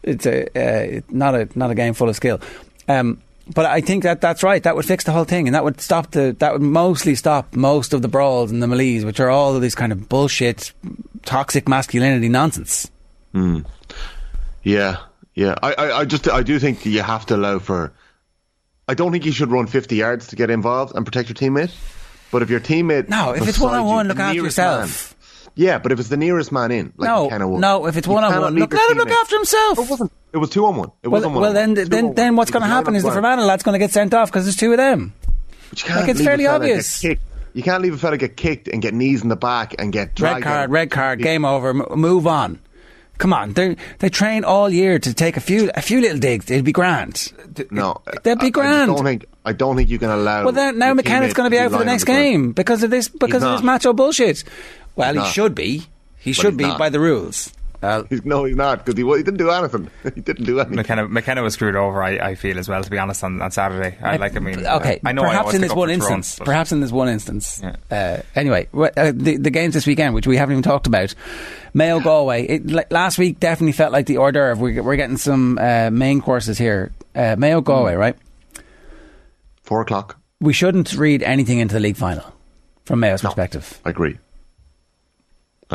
It's 0.05 0.25
a 0.25 0.97
uh, 0.97 1.01
not 1.09 1.35
a 1.35 1.49
not 1.55 1.71
a 1.71 1.75
game 1.75 1.93
full 1.93 2.07
of 2.09 2.15
skill. 2.15 2.39
Um, 2.87 3.21
but 3.53 3.65
I 3.65 3.81
think 3.81 4.03
that 4.03 4.21
that's 4.21 4.41
right. 4.43 4.61
That 4.63 4.75
would 4.75 4.85
fix 4.85 5.03
the 5.03 5.11
whole 5.11 5.23
thing, 5.25 5.47
and 5.47 5.53
that 5.55 5.63
would 5.63 5.81
stop 5.81 6.11
the 6.11 6.35
that 6.39 6.53
would 6.53 6.61
mostly 6.61 7.15
stop 7.15 7.55
most 7.55 7.93
of 7.93 8.01
the 8.01 8.07
brawls 8.07 8.51
and 8.51 8.61
the 8.63 8.67
melees, 8.67 9.03
which 9.05 9.19
are 9.19 9.29
all 9.29 9.55
of 9.55 9.61
this 9.61 9.75
kind 9.75 9.91
of 9.91 10.07
bullshit, 10.09 10.71
toxic 11.23 11.67
masculinity 11.67 12.29
nonsense. 12.29 12.89
Yeah, 14.63 14.97
yeah. 15.35 15.55
I, 15.61 15.73
I, 15.73 15.97
I 15.99 16.05
just, 16.05 16.27
I 16.29 16.41
do 16.43 16.57
think 16.59 16.85
you 16.85 17.01
have 17.01 17.25
to 17.27 17.35
allow 17.35 17.59
for. 17.59 17.91
I 18.87 18.93
don't 18.93 19.11
think 19.11 19.25
you 19.25 19.31
should 19.31 19.49
run 19.51 19.67
50 19.67 19.95
yards 19.95 20.27
to 20.27 20.35
get 20.35 20.49
involved 20.49 20.95
and 20.95 21.05
protect 21.05 21.29
your 21.29 21.35
teammate. 21.35 21.71
But 22.31 22.41
if 22.41 22.49
your 22.49 22.59
teammate, 22.59 23.09
No, 23.09 23.31
if 23.33 23.47
it's 23.47 23.59
one 23.59 23.73
on 23.73 23.85
one, 23.85 24.07
look 24.07 24.19
after 24.19 24.41
yourself. 24.41 24.79
man- 25.11 25.14
yeah, 25.55 25.77
but 25.79 25.91
if 25.91 25.99
it's 25.99 26.09
the 26.09 26.17
nearest 26.17 26.51
man 26.51 26.71
in, 26.71 26.93
like 26.97 27.07
no, 27.09 27.27
no. 27.57 27.85
If 27.87 27.97
it's 27.97 28.07
one 28.07 28.23
on 28.23 28.39
one, 28.41 28.55
look, 28.55 28.73
let 28.73 28.91
him 28.91 28.97
look 28.97 29.09
after 29.09 29.35
himself. 29.37 29.79
It 29.79 29.89
wasn't. 29.89 30.11
It 30.33 30.37
was 30.37 30.49
two 30.49 30.65
on 30.65 30.75
one. 30.75 30.91
It 31.01 31.07
Well, 31.07 31.19
wasn't 31.21 31.33
one. 31.33 31.41
well 31.43 31.53
then, 31.53 31.69
one. 31.69 31.77
It 31.77 31.79
was 31.81 31.89
two 31.89 31.95
then, 31.95 32.13
then 32.15 32.35
what's 32.35 32.51
going 32.51 32.63
to 32.63 32.67
happen 32.67 32.95
is 32.95 33.03
the 33.03 33.11
Fermanagh 33.11 33.43
lad's 33.45 33.63
going 33.63 33.73
to 33.73 33.79
get 33.79 33.91
sent 33.91 34.13
off 34.13 34.29
because 34.29 34.43
there's 34.45 34.57
two 34.57 34.71
of 34.71 34.77
them. 34.77 35.13
But 35.69 35.81
you 35.81 35.87
can't 35.87 35.99
Like, 36.01 36.09
it's 36.09 36.19
leave 36.19 36.27
a 36.27 36.29
fairly 36.29 36.43
get 36.43 36.53
obvious. 36.55 36.99
kicked. 36.99 37.21
You 37.53 37.63
can't 37.63 37.81
leave 37.81 37.93
a 37.93 37.97
fella 37.97 38.17
get 38.17 38.35
kicked 38.35 38.67
and 38.67 38.81
get 38.81 38.93
knees 38.93 39.23
in 39.23 39.29
the 39.29 39.37
back 39.37 39.75
and 39.79 39.93
get 39.93 40.07
Red 40.09 40.15
dragged 40.15 40.43
card, 40.43 40.71
red 40.71 40.91
card, 40.91 41.19
game 41.21 41.45
over. 41.45 41.69
M- 41.69 41.85
move 41.99 42.27
on. 42.27 42.59
Come 43.17 43.31
on, 43.31 43.53
they 43.53 43.77
they 43.99 44.09
train 44.09 44.43
all 44.43 44.69
year 44.69 44.99
to 44.99 45.13
take 45.13 45.37
a 45.37 45.39
few 45.39 45.71
a 45.73 45.81
few 45.81 46.01
little 46.01 46.17
digs. 46.19 46.51
It'd 46.51 46.65
be 46.65 46.73
grand. 46.73 47.31
No, 47.71 48.01
They'd 48.23 48.37
be 48.39 48.51
I- 48.53 48.83
I 48.83 48.85
don't 48.87 49.03
think. 49.05 49.25
I 49.45 49.53
don't 49.53 49.77
think 49.77 49.89
you 49.89 49.99
can 49.99 50.09
allow. 50.09 50.43
Well, 50.43 50.51
then 50.51 50.77
now 50.79 50.93
McKenna's 50.93 51.33
going 51.33 51.45
to 51.45 51.49
be 51.49 51.57
out 51.57 51.71
for 51.71 51.77
the 51.77 51.85
next 51.85 52.03
game 52.03 52.51
because 52.51 52.83
of 52.83 52.89
this 52.89 53.07
because 53.07 53.41
of 53.41 53.51
this 53.53 53.61
macho 53.61 53.93
bullshit. 53.93 54.43
Well, 54.95 55.13
he 55.13 55.19
not. 55.19 55.27
should 55.27 55.55
be. 55.55 55.83
He 56.17 56.33
should 56.33 56.57
be 56.57 56.63
not. 56.63 56.79
by 56.79 56.89
the 56.89 56.99
rules. 56.99 57.53
Well, 57.81 58.05
He's, 58.09 58.25
no, 58.25 58.45
he's 58.45 58.55
not 58.55 58.83
because 58.83 58.97
he, 58.97 59.05
he 59.05 59.23
didn't 59.23 59.37
do 59.37 59.51
anything. 59.51 59.91
he 60.15 60.21
didn't 60.21 60.45
do 60.45 60.59
anything. 60.59 60.75
McKenna, 60.75 61.07
McKenna 61.07 61.43
was 61.43 61.53
screwed 61.53 61.75
over, 61.75 62.01
I, 62.01 62.17
I 62.17 62.35
feel, 62.35 62.57
as 62.57 62.67
well, 62.67 62.81
to 62.81 62.89
be 62.89 62.97
honest, 62.97 63.23
on, 63.23 63.39
on 63.41 63.51
Saturday. 63.51 63.95
I, 64.01 64.15
like, 64.17 64.35
I 64.35 64.39
mean, 64.39 64.65
okay. 64.65 64.99
I 65.05 65.11
know 65.11 65.21
perhaps 65.21 65.39
always 65.39 65.55
in 65.55 65.61
this 65.61 65.73
one 65.73 65.91
instance. 65.91 66.39
but- 66.39 66.45
perhaps 66.45 66.71
in 66.71 66.79
this 66.79 66.91
one 66.91 67.09
instance. 67.09 67.61
Yeah. 67.61 67.75
Uh, 67.91 68.21
anyway, 68.33 68.67
uh, 68.73 69.11
the 69.13 69.37
the 69.37 69.51
games 69.51 69.75
this 69.75 69.85
weekend, 69.85 70.15
which 70.15 70.25
we 70.25 70.37
haven't 70.37 70.53
even 70.53 70.63
talked 70.63 70.87
about, 70.87 71.13
Mayo 71.75 71.99
Galway. 71.99 72.45
It, 72.47 72.71
like, 72.71 72.91
last 72.91 73.19
week 73.19 73.39
definitely 73.39 73.73
felt 73.73 73.91
like 73.91 74.07
the 74.07 74.17
hors 74.17 74.31
d'oeuvre. 74.31 74.55
We're, 74.55 74.81
we're 74.81 74.95
getting 74.95 75.17
some 75.17 75.59
uh, 75.59 75.91
main 75.91 76.21
courses 76.21 76.57
here. 76.57 76.91
Uh, 77.13 77.35
Mayo 77.37 77.61
Galway, 77.61 77.93
right? 77.93 78.15
Four 79.63 79.81
o'clock. 79.81 80.19
We 80.39 80.53
shouldn't 80.53 80.93
read 80.93 81.21
anything 81.23 81.59
into 81.59 81.73
the 81.75 81.79
league 81.79 81.97
final 81.97 82.23
from 82.85 82.99
Mayo's 82.99 83.21
perspective. 83.21 83.79
I 83.85 83.89
agree. 83.91 84.17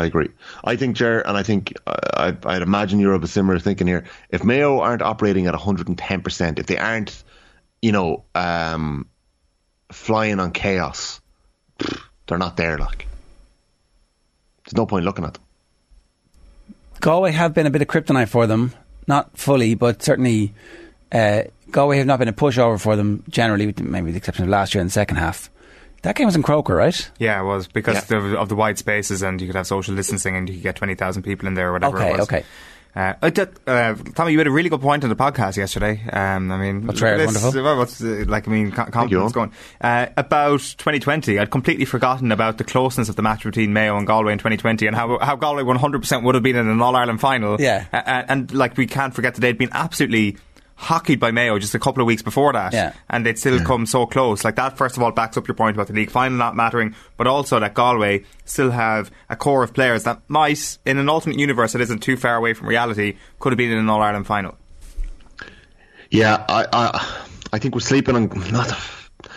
I 0.01 0.05
agree. 0.05 0.29
I 0.63 0.75
think, 0.75 0.95
Jer, 0.95 1.19
and 1.21 1.37
I 1.37 1.43
think 1.43 1.73
uh, 1.85 1.93
I, 2.15 2.55
I'd 2.55 2.61
imagine 2.61 2.99
you're 2.99 3.13
of 3.13 3.23
a 3.23 3.27
similar 3.27 3.59
thinking 3.59 3.87
here. 3.87 4.03
If 4.29 4.43
Mayo 4.43 4.79
aren't 4.79 5.01
operating 5.01 5.45
at 5.47 5.53
110%, 5.53 6.59
if 6.59 6.65
they 6.65 6.77
aren't, 6.77 7.23
you 7.81 7.91
know, 7.91 8.23
um, 8.33 9.07
flying 9.91 10.39
on 10.39 10.51
chaos, 10.51 11.21
they're 12.27 12.37
not 12.39 12.57
there. 12.57 12.77
Like, 12.79 13.07
there's 14.65 14.75
no 14.75 14.85
point 14.85 15.05
looking 15.05 15.23
at 15.25 15.35
them. 15.35 15.43
Galway 16.99 17.31
have 17.31 17.53
been 17.53 17.67
a 17.67 17.71
bit 17.71 17.81
of 17.81 17.87
kryptonite 17.87 18.29
for 18.29 18.47
them. 18.47 18.73
Not 19.07 19.37
fully, 19.37 19.75
but 19.75 20.01
certainly 20.01 20.53
Uh, 21.11 21.43
Galway 21.71 21.97
have 21.97 22.07
not 22.07 22.19
been 22.19 22.27
a 22.27 22.33
pushover 22.33 22.79
for 22.79 22.95
them 22.95 23.23
generally, 23.29 23.65
maybe 23.65 24.05
with 24.05 24.13
the 24.13 24.17
exception 24.17 24.45
of 24.45 24.49
last 24.49 24.73
year 24.73 24.81
in 24.81 24.87
the 24.87 24.91
second 24.91 25.17
half. 25.17 25.50
That 26.03 26.15
game 26.15 26.25
was 26.25 26.35
in 26.35 26.43
Croker, 26.43 26.75
right? 26.75 27.09
Yeah, 27.19 27.41
it 27.41 27.45
was 27.45 27.67
because 27.67 28.09
Yeah. 28.09 28.17
of, 28.17 28.33
of 28.33 28.49
the 28.49 28.55
wide 28.55 28.77
spaces 28.77 29.21
and 29.21 29.39
you 29.39 29.47
could 29.47 29.55
have 29.55 29.67
social 29.67 29.95
distancing 29.95 30.35
and 30.35 30.49
you 30.49 30.55
could 30.55 30.63
get 30.63 30.75
20,000 30.75 31.21
people 31.23 31.47
in 31.47 31.53
there 31.53 31.69
or 31.69 31.73
whatever 31.73 31.97
Okay, 31.97 32.09
it 32.09 32.11
was. 32.17 32.21
okay. 32.21 32.43
Uh, 32.93 33.13
uh, 33.21 33.95
Tommy, 34.15 34.33
you 34.33 34.37
had 34.37 34.47
a 34.47 34.51
really 34.51 34.67
good 34.67 34.81
point 34.81 35.03
on 35.05 35.09
the 35.09 35.15
podcast 35.15 35.55
yesterday. 35.55 36.01
Um, 36.11 36.51
I 36.51 36.57
mean, 36.57 36.85
What's 36.87 37.01
rare 37.01 37.15
is 37.15 37.31
this- 37.33 37.41
wonderful. 37.41 37.63
well, 37.63 37.77
what's, 37.77 38.03
uh, 38.03 38.25
like, 38.27 38.49
I 38.49 38.51
mean, 38.51 38.71
com- 38.71 38.91
confidence 38.91 39.29
you. 39.29 39.33
going. 39.33 39.51
Uh, 39.79 40.07
about 40.17 40.59
2020, 40.59 41.39
I'd 41.39 41.51
completely 41.51 41.85
forgotten 41.85 42.33
about 42.33 42.57
the 42.57 42.65
closeness 42.65 43.07
of 43.07 43.15
the 43.15 43.21
match 43.21 43.45
between 43.45 43.71
Mayo 43.71 43.95
and 43.95 44.05
Galway 44.05 44.33
in 44.33 44.39
2020 44.39 44.87
and 44.87 44.95
how, 44.95 45.19
how 45.19 45.37
Galway 45.37 45.63
100% 45.63 46.23
would 46.23 46.35
have 46.35 46.43
been 46.43 46.57
in 46.57 46.67
an 46.67 46.81
All 46.81 46.95
Ireland 46.97 47.21
final. 47.21 47.61
Yeah. 47.61 47.85
Uh, 47.93 48.01
and, 48.05 48.25
and, 48.29 48.53
like, 48.53 48.75
we 48.75 48.87
can't 48.87 49.13
forget 49.13 49.35
that 49.35 49.41
they'd 49.41 49.57
been 49.57 49.69
absolutely 49.71 50.35
hockeyed 50.81 51.19
by 51.19 51.31
Mayo 51.31 51.59
just 51.59 51.75
a 51.75 51.79
couple 51.79 52.01
of 52.01 52.07
weeks 52.07 52.21
before 52.21 52.53
that. 52.53 52.73
Yeah. 52.73 52.93
And 53.09 53.25
they'd 53.25 53.37
still 53.37 53.59
hmm. 53.59 53.65
come 53.65 53.85
so 53.85 54.05
close. 54.05 54.43
Like, 54.43 54.55
that, 54.55 54.77
first 54.77 54.97
of 54.97 55.03
all, 55.03 55.11
backs 55.11 55.37
up 55.37 55.47
your 55.47 55.55
point 55.55 55.75
about 55.75 55.87
the 55.87 55.93
league 55.93 56.09
final 56.09 56.37
not 56.37 56.55
mattering, 56.55 56.95
but 57.17 57.27
also 57.27 57.59
that 57.59 57.73
Galway 57.73 58.23
still 58.45 58.71
have 58.71 59.11
a 59.29 59.35
core 59.35 59.63
of 59.63 59.73
players 59.73 60.03
that 60.03 60.21
might, 60.27 60.77
in 60.85 60.97
an 60.97 61.07
alternate 61.07 61.39
universe 61.39 61.73
that 61.73 61.81
isn't 61.81 61.99
too 61.99 62.17
far 62.17 62.35
away 62.35 62.53
from 62.53 62.67
reality, 62.67 63.17
could 63.39 63.51
have 63.51 63.57
been 63.57 63.71
in 63.71 63.77
an 63.77 63.89
All 63.89 64.01
Ireland 64.01 64.27
final. 64.27 64.57
Yeah, 66.09 66.43
I, 66.49 66.65
I, 66.73 67.21
I 67.53 67.59
think 67.59 67.75
we're 67.75 67.81
sleeping 67.81 68.15
on 68.15 68.27
not. 68.51 68.77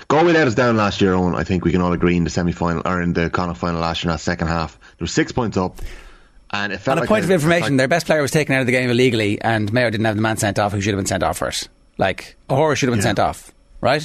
Galway 0.09 0.33
let 0.33 0.47
us 0.47 0.55
down 0.55 0.77
last 0.77 1.01
year, 1.01 1.13
Eoin. 1.13 1.37
I 1.37 1.45
think 1.45 1.65
we 1.65 1.73
can 1.73 1.81
all 1.81 1.93
agree 1.93 2.17
in 2.17 2.25
the 2.25 2.31
semi 2.31 2.53
final 2.53 2.83
or 2.85 3.01
in 3.01 3.13
the 3.13 3.31
Connacht 3.31 3.59
final 3.59 3.81
last 3.81 4.03
year 4.03 4.11
in 4.11 4.15
that 4.15 4.21
second 4.21 4.49
half. 4.49 4.79
There 4.79 5.05
was 5.05 5.13
six 5.13 5.33
points 5.33 5.57
up, 5.57 5.81
and 6.55 6.73
it 6.73 6.79
felt 6.79 6.95
On 6.95 6.99
a 6.99 7.01
like 7.03 7.09
point 7.09 7.23
a- 7.25 7.27
of 7.27 7.31
information, 7.33 7.73
like- 7.73 7.79
their 7.79 7.89
best 7.89 8.07
player 8.07 8.23
was 8.23 8.31
taken 8.31 8.55
out 8.55 8.61
of 8.61 8.67
the 8.67 8.73
game 8.73 8.89
illegally, 8.91 9.41
and 9.41 9.73
Mayo 9.73 9.91
didn't 9.91 10.07
have 10.07 10.17
the 10.17 10.23
man 10.23 10.37
sent 10.37 10.59
off 10.59 10.73
who 10.73 10.81
should 10.81 10.95
have 10.95 10.99
been 10.99 11.07
sent 11.07 11.23
off 11.23 11.39
first. 11.39 11.69
Like, 11.99 12.37
O'Hora 12.49 12.77
should 12.77 12.89
have 12.89 12.93
been 12.95 13.01
Yeah. 13.01 13.09
sent 13.11 13.19
off, 13.19 13.53
right? 13.81 14.05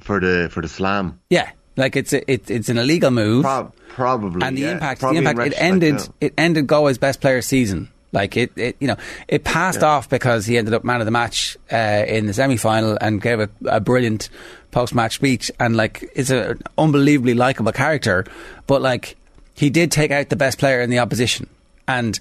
for 0.00 0.18
the 0.20 0.48
for 0.50 0.62
the 0.62 0.68
slam. 0.68 1.20
Yeah. 1.28 1.50
Like, 1.76 1.94
it's 1.96 2.12
a, 2.12 2.30
it, 2.30 2.50
it's 2.50 2.68
an 2.68 2.78
illegal 2.78 3.10
move. 3.10 3.42
Prob- 3.44 3.74
probably, 3.88 4.46
and 4.46 4.56
the 4.56 4.62
yeah. 4.62 4.72
impact, 4.72 5.00
the 5.00 5.04
Probably 5.04 5.18
in 5.18 5.26
impact, 5.26 5.52
it 5.52 5.56
ended, 5.62 5.94
yeah. 5.94 6.06
it 6.20 6.34
ended 6.38 6.66
Galway's 6.66 6.98
best 6.98 7.20
player 7.20 7.42
season. 7.42 7.90
Like 8.12 8.36
it, 8.36 8.50
it 8.56 8.76
you 8.80 8.88
know, 8.88 8.96
it 9.28 9.44
passed 9.44 9.84
off 9.84 10.08
because 10.08 10.44
he 10.44 10.58
ended 10.58 10.74
up 10.74 10.82
man 10.82 11.00
of 11.00 11.04
the 11.04 11.12
match 11.12 11.56
uh, 11.72 11.76
in 12.08 12.26
the 12.26 12.32
semi 12.32 12.56
final 12.56 12.98
and 13.00 13.22
gave 13.22 13.38
a, 13.38 13.48
a 13.66 13.78
brilliant 13.78 14.30
post 14.72 14.94
match 14.96 15.14
speech 15.14 15.48
and 15.60 15.76
like 15.76 16.10
it's 16.16 16.30
an 16.30 16.60
unbelievably 16.76 17.34
likable 17.34 17.70
character. 17.70 18.24
But 18.66 18.82
like 18.82 19.16
he 19.60 19.68
did 19.68 19.92
take 19.92 20.10
out 20.10 20.30
the 20.30 20.36
best 20.36 20.58
player 20.58 20.80
in 20.80 20.88
the 20.88 20.98
opposition, 20.98 21.46
and 21.86 22.18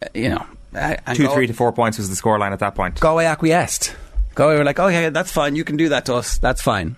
uh, 0.00 0.06
you 0.14 0.28
know, 0.28 0.46
uh, 0.72 0.96
and 1.04 1.16
Two, 1.16 1.24
Gal- 1.24 1.34
three 1.34 1.48
to 1.48 1.52
four 1.52 1.72
points 1.72 1.98
was 1.98 2.08
the 2.08 2.14
scoreline 2.14 2.52
at 2.52 2.60
that 2.60 2.76
point. 2.76 3.00
Galway 3.00 3.24
acquiesced. 3.24 3.96
Galway 4.36 4.56
were 4.56 4.64
like, 4.64 4.78
"Oh 4.78 4.86
yeah, 4.86 5.10
that's 5.10 5.32
fine. 5.32 5.56
You 5.56 5.64
can 5.64 5.76
do 5.76 5.88
that 5.88 6.06
to 6.06 6.14
us. 6.14 6.38
That's 6.38 6.62
fine." 6.62 6.94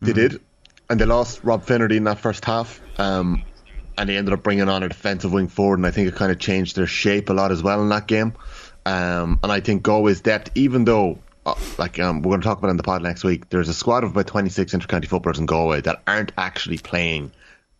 They 0.00 0.12
did, 0.12 0.40
and 0.88 1.00
they 1.00 1.04
lost 1.04 1.42
Rob 1.42 1.64
Finnerty 1.64 1.96
in 1.96 2.04
that 2.04 2.20
first 2.20 2.44
half. 2.44 2.80
Um, 2.96 3.42
and 3.98 4.08
they 4.08 4.16
ended 4.16 4.34
up 4.34 4.42
bringing 4.42 4.68
on 4.68 4.82
a 4.84 4.88
defensive 4.88 5.32
wing 5.32 5.48
forward, 5.48 5.80
and 5.80 5.86
I 5.86 5.90
think 5.90 6.08
it 6.08 6.14
kind 6.14 6.30
of 6.30 6.38
changed 6.38 6.76
their 6.76 6.86
shape 6.86 7.30
a 7.30 7.32
lot 7.32 7.50
as 7.50 7.62
well 7.62 7.82
in 7.82 7.88
that 7.88 8.06
game. 8.06 8.34
Um, 8.86 9.40
and 9.42 9.50
I 9.50 9.60
think 9.60 9.82
Galway's 9.82 10.20
depth, 10.20 10.50
even 10.54 10.84
though, 10.84 11.18
uh, 11.46 11.54
like 11.78 11.98
um, 11.98 12.22
we're 12.22 12.30
going 12.30 12.40
to 12.40 12.44
talk 12.44 12.58
about 12.58 12.68
it 12.68 12.72
in 12.72 12.76
the 12.76 12.82
pod 12.82 13.02
next 13.02 13.24
week, 13.24 13.48
there's 13.50 13.68
a 13.68 13.74
squad 13.74 14.04
of 14.04 14.10
about 14.10 14.26
26 14.26 14.72
intercounty 14.74 15.06
footballers 15.06 15.38
in 15.38 15.46
Galway 15.46 15.80
that 15.82 16.02
aren't 16.06 16.32
actually 16.36 16.78
playing 16.78 17.30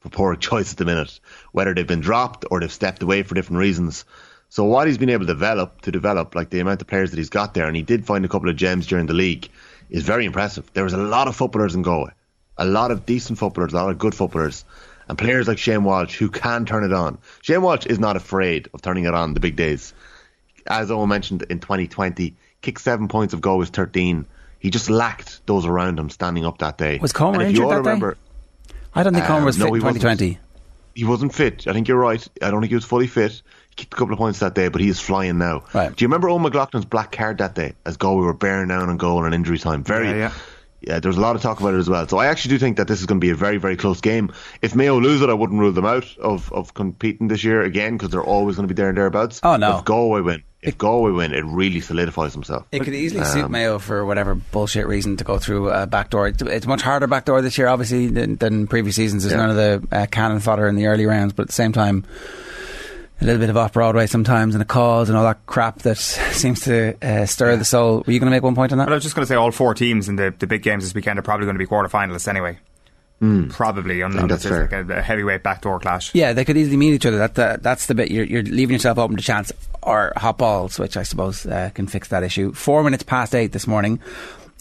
for 0.04 0.10
poor 0.10 0.36
choice 0.48 0.72
at 0.72 0.78
the 0.78 0.84
minute, 0.84 1.18
whether 1.52 1.74
they've 1.74 1.86
been 1.86 2.00
dropped 2.00 2.44
or 2.50 2.60
they've 2.60 2.70
stepped 2.70 3.02
away 3.02 3.22
for 3.22 3.34
different 3.34 3.58
reasons. 3.58 4.04
So 4.50 4.64
what 4.64 4.86
he's 4.86 4.98
been 4.98 5.10
able 5.10 5.26
to 5.26 5.32
develop, 5.32 5.80
to 5.80 5.90
develop, 5.90 6.34
like 6.34 6.50
the 6.50 6.60
amount 6.60 6.80
of 6.82 6.86
players 6.86 7.10
that 7.10 7.16
he's 7.16 7.30
got 7.30 7.54
there, 7.54 7.66
and 7.66 7.74
he 7.74 7.82
did 7.82 8.06
find 8.06 8.24
a 8.24 8.28
couple 8.28 8.50
of 8.50 8.56
gems 8.56 8.86
during 8.86 9.06
the 9.06 9.14
league, 9.14 9.48
is 9.90 10.04
very 10.04 10.26
impressive. 10.26 10.70
There 10.74 10.84
was 10.84 10.92
a 10.92 10.98
lot 10.98 11.26
of 11.26 11.34
footballers 11.34 11.74
in 11.74 11.82
Galway, 11.82 12.12
a 12.56 12.64
lot 12.64 12.90
of 12.90 13.06
decent 13.06 13.38
footballers, 13.38 13.72
a 13.72 13.76
lot 13.76 13.90
of 13.90 13.98
good 13.98 14.14
footballers, 14.14 14.64
and 15.08 15.18
players 15.18 15.48
like 15.48 15.58
Shane 15.58 15.84
Walsh 15.84 16.16
who 16.16 16.28
can 16.28 16.66
turn 16.66 16.84
it 16.84 16.92
on. 16.92 17.18
Shane 17.42 17.62
Walsh 17.62 17.86
is 17.86 17.98
not 17.98 18.16
afraid 18.16 18.68
of 18.72 18.82
turning 18.82 19.04
it 19.04 19.14
on 19.14 19.34
the 19.34 19.40
big 19.40 19.56
days. 19.56 19.92
As 20.66 20.88
Eoin 20.88 21.08
mentioned 21.08 21.42
in 21.50 21.60
2020, 21.60 22.34
kicked 22.62 22.80
seven 22.80 23.08
points 23.08 23.34
of 23.34 23.40
Galway's 23.40 23.70
13. 23.70 24.24
He 24.58 24.70
just 24.70 24.88
lacked 24.88 25.46
those 25.46 25.66
around 25.66 25.98
him 25.98 26.08
standing 26.10 26.46
up 26.46 26.58
that 26.58 26.78
day. 26.78 26.98
Was 27.02 27.12
Comer 27.12 27.42
injured 27.42 27.68
that 27.68 27.84
day? 27.84 28.18
Remember, 28.94 29.00
I 29.00 29.02
don't 29.02 29.14
think 29.14 29.26
Comer 29.26 29.38
Um, 29.40 29.44
was 29.44 29.58
no, 29.58 29.64
fit 29.66 29.68
in 29.68 29.74
he 29.80 29.84
wasn't. 29.84 30.02
2020. 30.02 30.38
he 30.94 31.04
wasn't 31.04 31.34
fit. 31.34 31.66
I 31.66 31.72
think 31.72 31.88
you're 31.88 31.98
right. 31.98 32.26
I 32.42 32.50
don't 32.50 32.60
think 32.60 32.70
he 32.70 32.74
was 32.76 32.84
fully 32.84 33.06
fit. 33.06 33.42
He 33.70 33.74
kicked 33.76 33.94
a 33.94 33.96
couple 33.96 34.12
of 34.14 34.18
points 34.18 34.38
that 34.40 34.54
day, 34.54 34.68
but 34.68 34.80
he 34.80 34.88
is 34.88 35.00
flying 35.00 35.38
now. 35.38 35.64
Right. 35.74 35.94
Do 35.94 36.02
you 36.04 36.08
remember 36.08 36.28
Owen 36.28 36.42
McLaughlin's 36.42 36.84
black 36.84 37.10
card 37.12 37.38
that 37.38 37.54
day 37.54 37.74
as 37.84 37.96
Galway 37.96 38.24
were 38.24 38.32
bearing 38.34 38.68
down 38.68 38.88
on 38.88 38.96
goal 38.96 39.24
in 39.24 39.32
injury 39.34 39.58
time? 39.58 39.82
Very. 39.84 40.08
Yeah, 40.10 40.14
yeah. 40.16 40.32
Yeah, 40.86 41.00
there's 41.00 41.16
a 41.16 41.20
lot 41.22 41.34
of 41.34 41.40
talk 41.40 41.60
about 41.60 41.72
it 41.72 41.78
as 41.78 41.88
well. 41.88 42.06
So 42.06 42.18
I 42.18 42.26
actually 42.26 42.50
do 42.50 42.58
think 42.58 42.76
that 42.76 42.86
this 42.88 43.00
is 43.00 43.06
going 43.06 43.18
to 43.18 43.24
be 43.24 43.30
a 43.30 43.34
very, 43.34 43.56
very 43.56 43.74
close 43.74 44.02
game. 44.02 44.30
If 44.60 44.74
Mayo 44.74 45.00
lose 45.00 45.22
it, 45.22 45.30
I 45.30 45.32
wouldn't 45.32 45.58
rule 45.58 45.72
them 45.72 45.86
out 45.86 46.14
of, 46.18 46.52
of 46.52 46.74
competing 46.74 47.26
this 47.28 47.42
year 47.42 47.62
again 47.62 47.96
because 47.96 48.10
they're 48.10 48.22
always 48.22 48.56
going 48.56 48.68
to 48.68 48.74
be 48.74 48.76
there 48.76 48.90
and 48.90 48.98
thereabouts. 48.98 49.40
Oh, 49.42 49.56
no. 49.56 49.72
But 49.72 49.78
if 49.78 49.84
Galway 49.86 50.20
win, 50.20 50.42
if 50.64 50.76
Galway 50.78 51.12
win, 51.12 51.32
it 51.34 51.44
really 51.44 51.80
solidifies 51.80 52.32
themselves. 52.32 52.64
It 52.72 52.82
could 52.82 52.94
easily 52.94 53.24
suit 53.24 53.44
Um, 53.44 53.52
Mayo 53.52 53.78
for 53.78 54.04
whatever 54.04 54.34
bullshit 54.34 54.86
reason 54.86 55.16
to 55.18 55.24
go 55.24 55.38
through 55.38 55.70
a 55.70 55.86
backdoor. 55.86 56.28
It's, 56.28 56.42
it's 56.42 56.66
much 56.66 56.82
harder 56.82 57.06
backdoor 57.06 57.42
this 57.42 57.56
year, 57.58 57.68
obviously, 57.68 58.08
than, 58.08 58.36
than 58.36 58.66
previous 58.66 58.96
seasons. 58.96 59.22
There's 59.24 59.32
Yeah. 59.34 59.46
none 59.46 59.50
of 59.50 59.56
the 59.56 59.96
uh, 59.96 60.06
cannon 60.06 60.40
fodder 60.40 60.66
in 60.66 60.76
the 60.76 60.86
early 60.86 61.06
rounds, 61.06 61.32
but 61.34 61.42
at 61.42 61.48
the 61.48 61.54
same 61.54 61.72
time, 61.72 62.04
a 63.20 63.24
little 63.24 63.38
bit 63.40 63.48
of 63.50 63.56
off 63.56 63.72
Broadway 63.74 64.06
sometimes 64.06 64.54
and 64.54 64.62
a 64.62 64.64
calls 64.64 65.08
and 65.08 65.16
all 65.16 65.24
that 65.24 65.46
crap 65.46 65.80
that 65.80 65.96
seems 66.32 66.60
to 66.62 66.96
uh, 67.00 67.26
stir 67.26 67.56
the 67.56 67.64
soul. 67.64 68.02
Were 68.06 68.12
you 68.12 68.18
going 68.18 68.30
to 68.30 68.34
make 68.36 68.42
one 68.42 68.54
point 68.54 68.72
on 68.72 68.78
that? 68.78 68.86
But 68.86 68.92
I 68.92 68.96
was 68.96 69.04
just 69.04 69.14
going 69.14 69.22
to 69.24 69.28
say 69.28 69.36
all 69.36 69.50
four 69.52 69.74
teams 69.74 70.08
in 70.08 70.16
the, 70.16 70.34
the 70.38 70.46
big 70.46 70.62
games 70.62 70.82
this 70.84 70.94
weekend 70.94 71.18
are 71.18 71.22
probably 71.22 71.46
going 71.46 71.54
to 71.56 71.58
be 71.58 71.66
quarterfinalists 71.66 72.26
anyway. 72.26 72.58
Probably, 73.20 74.02
unless 74.02 74.28
that's 74.28 74.44
it's 74.44 74.54
fair. 74.54 74.62
like 74.62 74.90
a, 74.90 74.98
a 74.98 75.02
heavyweight 75.02 75.42
backdoor 75.42 75.80
clash. 75.80 76.14
Yeah, 76.14 76.34
they 76.34 76.44
could 76.44 76.58
easily 76.58 76.76
meet 76.76 76.92
each 76.92 77.06
other. 77.06 77.16
That, 77.18 77.34
that 77.36 77.62
that's 77.62 77.86
the 77.86 77.94
bit 77.94 78.10
you're, 78.10 78.24
you're 78.24 78.42
leaving 78.42 78.74
yourself 78.74 78.98
open 78.98 79.16
to 79.16 79.22
chance 79.22 79.50
or 79.82 80.12
hot 80.16 80.36
balls, 80.36 80.78
which 80.78 80.96
I 80.98 81.04
suppose 81.04 81.46
uh, 81.46 81.70
can 81.72 81.86
fix 81.86 82.08
that 82.08 82.22
issue. 82.22 82.52
Four 82.52 82.82
minutes 82.84 83.02
past 83.02 83.34
eight 83.34 83.52
this 83.52 83.66
morning. 83.66 84.00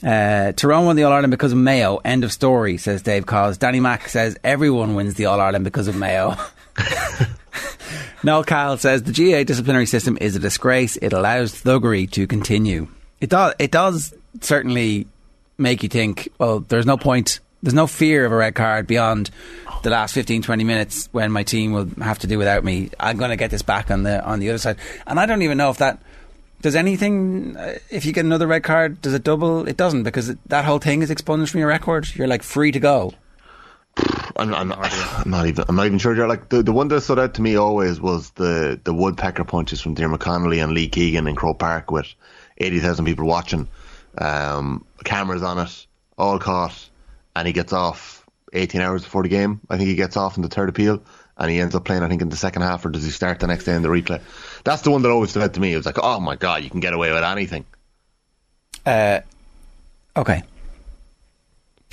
Uh, 0.01 0.51
Tyrone 0.53 0.85
won 0.85 0.95
the 0.95 1.03
All 1.03 1.11
Ireland 1.11 1.31
because 1.31 1.51
of 1.51 1.57
Mayo. 1.57 1.97
End 2.05 2.23
of 2.23 2.31
story, 2.31 2.77
says 2.77 3.01
Dave 3.01 3.25
Cause. 3.25 3.57
Danny 3.57 3.79
Mack 3.79 4.07
says 4.07 4.37
everyone 4.43 4.95
wins 4.95 5.15
the 5.15 5.25
All 5.25 5.39
Ireland 5.41 5.65
because 5.65 5.87
of 5.87 5.95
Mayo. 5.95 6.35
Noel 8.23 8.43
Kyle 8.43 8.77
says 8.77 9.03
the 9.03 9.11
GAA 9.11 9.43
disciplinary 9.43 9.85
system 9.85 10.17
is 10.21 10.35
a 10.35 10.39
disgrace. 10.39 10.95
It 10.97 11.11
allows 11.11 11.53
thuggery 11.53 12.09
to 12.11 12.27
continue. 12.27 12.87
It 13.19 13.29
does. 13.29 13.53
It 13.59 13.71
does 13.71 14.13
certainly 14.41 15.07
make 15.57 15.83
you 15.83 15.89
think. 15.89 16.29
Well, 16.37 16.61
there's 16.61 16.85
no 16.85 16.97
point. 16.97 17.39
There's 17.63 17.73
no 17.73 17.87
fear 17.87 18.25
of 18.25 18.31
a 18.33 18.35
red 18.35 18.55
card 18.55 18.87
beyond 18.87 19.31
the 19.83 19.89
last 19.89 20.13
15, 20.13 20.41
20 20.41 20.63
minutes 20.65 21.07
when 21.13 21.31
my 21.31 21.43
team 21.43 21.71
will 21.71 21.87
have 22.01 22.19
to 22.19 22.27
do 22.27 22.37
without 22.37 22.63
me. 22.63 22.89
I'm 22.99 23.17
going 23.17 23.29
to 23.29 23.37
get 23.37 23.51
this 23.51 23.61
back 23.61 23.89
on 23.89 24.03
the 24.03 24.23
on 24.23 24.39
the 24.39 24.49
other 24.49 24.57
side, 24.57 24.75
and 25.07 25.17
I 25.17 25.25
don't 25.25 25.41
even 25.41 25.57
know 25.57 25.69
if 25.69 25.77
that 25.77 26.01
does 26.61 26.75
anything. 26.75 27.55
Uh, 27.55 27.77
if 27.89 28.05
you 28.05 28.11
get 28.11 28.25
another 28.25 28.47
red 28.47 28.63
card, 28.63 29.01
does 29.01 29.13
it 29.13 29.23
double? 29.23 29.65
It 29.65 29.77
doesn't 29.77 30.03
because 30.03 30.29
it, 30.29 30.39
that 30.49 30.65
whole 30.65 30.79
thing 30.79 31.01
is 31.01 31.09
expunged 31.09 31.51
from 31.51 31.59
your 31.59 31.69
record. 31.69 32.13
You're 32.15 32.27
like 32.27 32.43
free 32.43 32.73
to 32.73 32.79
go. 32.81 33.13
I'm, 34.35 34.53
I'm, 34.53 34.71
I'm 34.77 35.29
not 35.29 35.47
even. 35.47 35.63
I'm 35.69 35.77
not 35.77 35.85
even 35.85 35.99
sure. 35.99 36.27
Like 36.27 36.49
the, 36.49 36.63
the 36.63 36.73
one 36.73 36.89
that 36.89 36.99
stood 36.99 37.19
out 37.19 37.35
to 37.35 37.41
me 37.41 37.55
always 37.55 38.01
was 38.01 38.31
the 38.31 38.79
the 38.83 38.93
woodpecker 38.93 39.45
punches 39.45 39.79
from 39.79 39.93
Diarmuid 39.93 40.19
Connolly 40.19 40.59
and 40.59 40.73
Lee 40.73 40.89
Keegan 40.89 41.27
in 41.27 41.35
Croke 41.35 41.59
Park 41.59 41.91
with 41.91 42.07
eighty 42.57 42.79
thousand 42.79 43.05
people 43.05 43.25
watching, 43.25 43.69
um, 44.17 44.85
cameras 45.05 45.43
on 45.43 45.59
it, 45.59 45.87
all 46.17 46.39
caught, 46.39 46.89
and 47.35 47.47
he 47.47 47.53
gets 47.53 47.73
off 47.73 48.25
eighteen 48.53 48.81
hours 48.81 49.03
before 49.03 49.23
the 49.23 49.29
game. 49.29 49.61
I 49.69 49.77
think 49.77 49.89
he 49.89 49.95
gets 49.95 50.17
off 50.17 50.37
in 50.37 50.43
the 50.43 50.49
third 50.49 50.69
appeal, 50.69 51.03
and 51.37 51.51
he 51.51 51.59
ends 51.59 51.75
up 51.75 51.85
playing. 51.85 52.03
I 52.03 52.09
think 52.09 52.21
in 52.21 52.29
the 52.29 52.37
second 52.37 52.61
half, 52.61 52.85
or 52.85 52.89
does 52.89 53.03
he 53.03 53.11
start 53.11 53.39
the 53.39 53.47
next 53.47 53.65
day 53.65 53.75
in 53.75 53.81
the 53.81 53.89
replay? 53.89 54.21
That's 54.63 54.81
the 54.81 54.91
one 54.91 55.01
that 55.01 55.09
always 55.09 55.31
stood 55.31 55.43
out 55.43 55.53
to 55.53 55.59
me. 55.59 55.73
It 55.73 55.77
was 55.77 55.85
like, 55.85 55.99
oh 56.01 56.19
my 56.19 56.35
god, 56.35 56.63
you 56.63 56.69
can 56.69 56.79
get 56.79 56.93
away 56.93 57.11
with 57.11 57.23
anything. 57.23 57.65
Uh, 58.85 59.21
okay. 60.15 60.43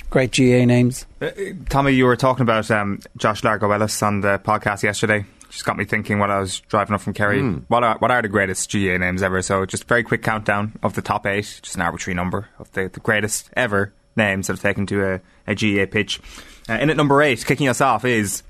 Great 0.09 0.35
GAA 0.35 0.65
names. 0.65 1.05
Uh, 1.21 1.29
Tommy, 1.69 1.93
you 1.93 2.05
were 2.05 2.17
talking 2.17 2.43
about 2.43 2.69
um, 2.69 2.99
Josh 3.15 3.45
Largo 3.45 3.71
Ellis 3.71 4.03
on 4.03 4.19
the 4.19 4.39
podcast 4.39 4.83
yesterday. 4.83 5.25
Just 5.49 5.63
got 5.63 5.77
me 5.77 5.85
thinking 5.85 6.19
while 6.19 6.31
I 6.31 6.39
was 6.39 6.59
driving 6.61 6.93
up 6.93 7.01
from 7.01 7.13
Kerry. 7.13 7.39
Hmm. 7.39 7.59
What 7.67 7.83
are 7.83 7.97
what 7.97 8.11
are 8.11 8.21
the 8.21 8.27
greatest 8.27 8.71
GAA 8.71 8.97
names 8.97 9.23
ever? 9.23 9.41
So 9.41 9.65
just 9.65 9.83
a 9.83 9.87
very 9.87 10.03
quick 10.03 10.21
countdown 10.21 10.73
of 10.83 10.95
the 10.95 11.01
top 11.01 11.25
eight, 11.25 11.59
just 11.61 11.75
an 11.75 11.81
arbitrary 11.81 12.15
number 12.15 12.49
of 12.59 12.71
the, 12.73 12.89
the 12.89 12.99
greatest 12.99 13.49
ever 13.55 13.93
names 14.15 14.47
that 14.47 14.53
have 14.53 14.61
taken 14.61 14.85
to 14.87 15.13
a, 15.13 15.21
a 15.47 15.55
GAA 15.55 15.89
pitch. 15.91 16.19
Uh, 16.69 16.73
in 16.73 16.89
at 16.89 16.97
number 16.97 17.21
eight, 17.21 17.45
kicking 17.45 17.67
us 17.67 17.81
off 17.81 18.05
is 18.05 18.43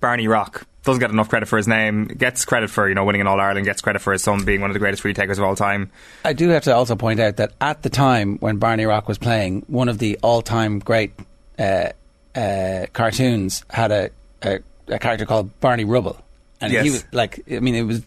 Barney 0.00 0.28
Rock. 0.28 0.66
Doesn't 0.84 1.00
get 1.00 1.10
enough 1.10 1.28
credit 1.28 1.46
for 1.46 1.56
his 1.56 1.66
name. 1.66 2.04
Gets 2.04 2.44
credit 2.44 2.70
for 2.70 2.88
you 2.88 2.94
know 2.94 3.04
winning 3.04 3.20
an 3.20 3.26
All 3.26 3.40
Ireland. 3.40 3.66
Gets 3.66 3.80
credit 3.82 4.00
for 4.00 4.12
his 4.12 4.22
son 4.22 4.44
being 4.44 4.60
one 4.60 4.70
of 4.70 4.74
the 4.74 4.78
greatest 4.78 5.02
free 5.02 5.14
takers 5.14 5.38
of 5.38 5.44
all 5.44 5.56
time. 5.56 5.90
I 6.24 6.32
do 6.32 6.48
have 6.50 6.62
to 6.64 6.74
also 6.74 6.94
point 6.94 7.18
out 7.18 7.36
that 7.38 7.52
at 7.60 7.82
the 7.82 7.90
time 7.90 8.38
when 8.38 8.58
Barney 8.58 8.84
Rock 8.84 9.08
was 9.08 9.18
playing, 9.18 9.64
one 9.66 9.88
of 9.88 9.98
the 9.98 10.16
all-time 10.22 10.78
great 10.78 11.12
uh, 11.58 11.88
uh, 12.36 12.86
cartoons 12.92 13.64
had 13.68 13.90
a, 13.90 14.10
a, 14.42 14.60
a 14.86 14.98
character 15.00 15.26
called 15.26 15.58
Barney 15.58 15.84
Rubble, 15.84 16.22
and 16.60 16.72
he 16.72 16.90
was 16.90 17.04
like, 17.12 17.42
I 17.50 17.58
mean, 17.58 17.74
it 17.74 17.82
was 17.82 18.02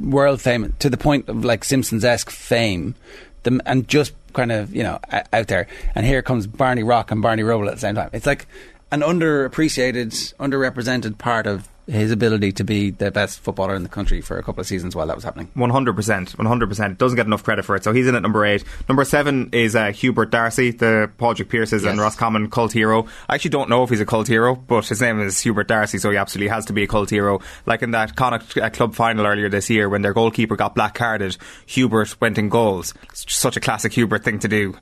world 0.00 0.40
fame 0.40 0.72
to 0.78 0.90
the 0.90 0.96
point 0.96 1.28
of 1.28 1.44
like 1.44 1.64
Simpsons 1.64 2.04
esque 2.04 2.30
fame, 2.30 2.94
the, 3.42 3.60
and 3.66 3.88
just 3.88 4.12
kind 4.32 4.52
of 4.52 4.74
you 4.74 4.82
know 4.82 4.98
out 5.32 5.48
there. 5.48 5.66
And 5.94 6.06
here 6.06 6.22
comes 6.22 6.46
Barney 6.46 6.82
Rock 6.82 7.10
and 7.10 7.22
Barney 7.22 7.42
Rubble 7.42 7.68
at 7.68 7.74
the 7.74 7.80
same 7.80 7.94
time. 7.94 8.10
It's 8.12 8.26
like 8.26 8.46
an 8.90 9.00
underappreciated, 9.00 10.34
underrepresented 10.34 11.18
part 11.18 11.46
of 11.46 11.68
his 11.86 12.12
ability 12.12 12.52
to 12.52 12.64
be 12.64 12.90
the 12.90 13.10
best 13.10 13.40
footballer 13.40 13.74
in 13.74 13.82
the 13.82 13.88
country 13.88 14.20
for 14.20 14.38
a 14.38 14.42
couple 14.42 14.60
of 14.60 14.66
seasons 14.66 14.94
while 14.94 15.06
that 15.06 15.16
was 15.16 15.24
happening. 15.24 15.50
One 15.54 15.70
hundred 15.70 15.96
percent, 15.96 16.38
one 16.38 16.46
hundred 16.46 16.68
percent. 16.68 16.98
Doesn't 16.98 17.16
get 17.16 17.26
enough 17.26 17.42
credit 17.42 17.64
for 17.64 17.74
it. 17.74 17.84
So 17.84 17.92
he's 17.92 18.06
in 18.06 18.14
at 18.14 18.22
number 18.22 18.44
eight. 18.44 18.64
Number 18.88 19.04
seven 19.04 19.50
is 19.52 19.74
uh, 19.74 19.92
Hubert 19.92 20.30
Darcy, 20.30 20.70
the 20.70 21.10
Padraig 21.18 21.48
Pearse's 21.48 21.84
and 21.84 22.00
Roscommon 22.00 22.50
cult 22.50 22.72
hero. 22.72 23.06
I 23.28 23.34
actually 23.34 23.50
don't 23.50 23.68
know 23.68 23.82
if 23.82 23.90
he's 23.90 24.00
a 24.00 24.06
cult 24.06 24.28
hero, 24.28 24.54
but 24.54 24.86
his 24.86 25.00
name 25.00 25.20
is 25.20 25.40
Hubert 25.40 25.68
Darcy, 25.68 25.98
so 25.98 26.10
he 26.10 26.16
absolutely 26.16 26.48
has 26.48 26.66
to 26.66 26.72
be 26.72 26.84
a 26.84 26.86
cult 26.86 27.10
hero. 27.10 27.40
Like 27.66 27.82
in 27.82 27.90
that 27.92 28.14
Connacht 28.16 28.56
uh, 28.56 28.70
club 28.70 28.94
final 28.94 29.26
earlier 29.26 29.48
this 29.48 29.68
year, 29.68 29.88
when 29.88 30.02
their 30.02 30.14
goalkeeper 30.14 30.56
got 30.56 30.74
black 30.74 30.94
carded, 30.94 31.36
Hubert 31.66 32.20
went 32.20 32.38
in 32.38 32.48
goals. 32.48 32.94
It's 33.10 33.34
such 33.34 33.56
a 33.56 33.60
classic 33.60 33.92
Hubert 33.92 34.24
thing 34.24 34.38
to 34.40 34.48
do. 34.48 34.76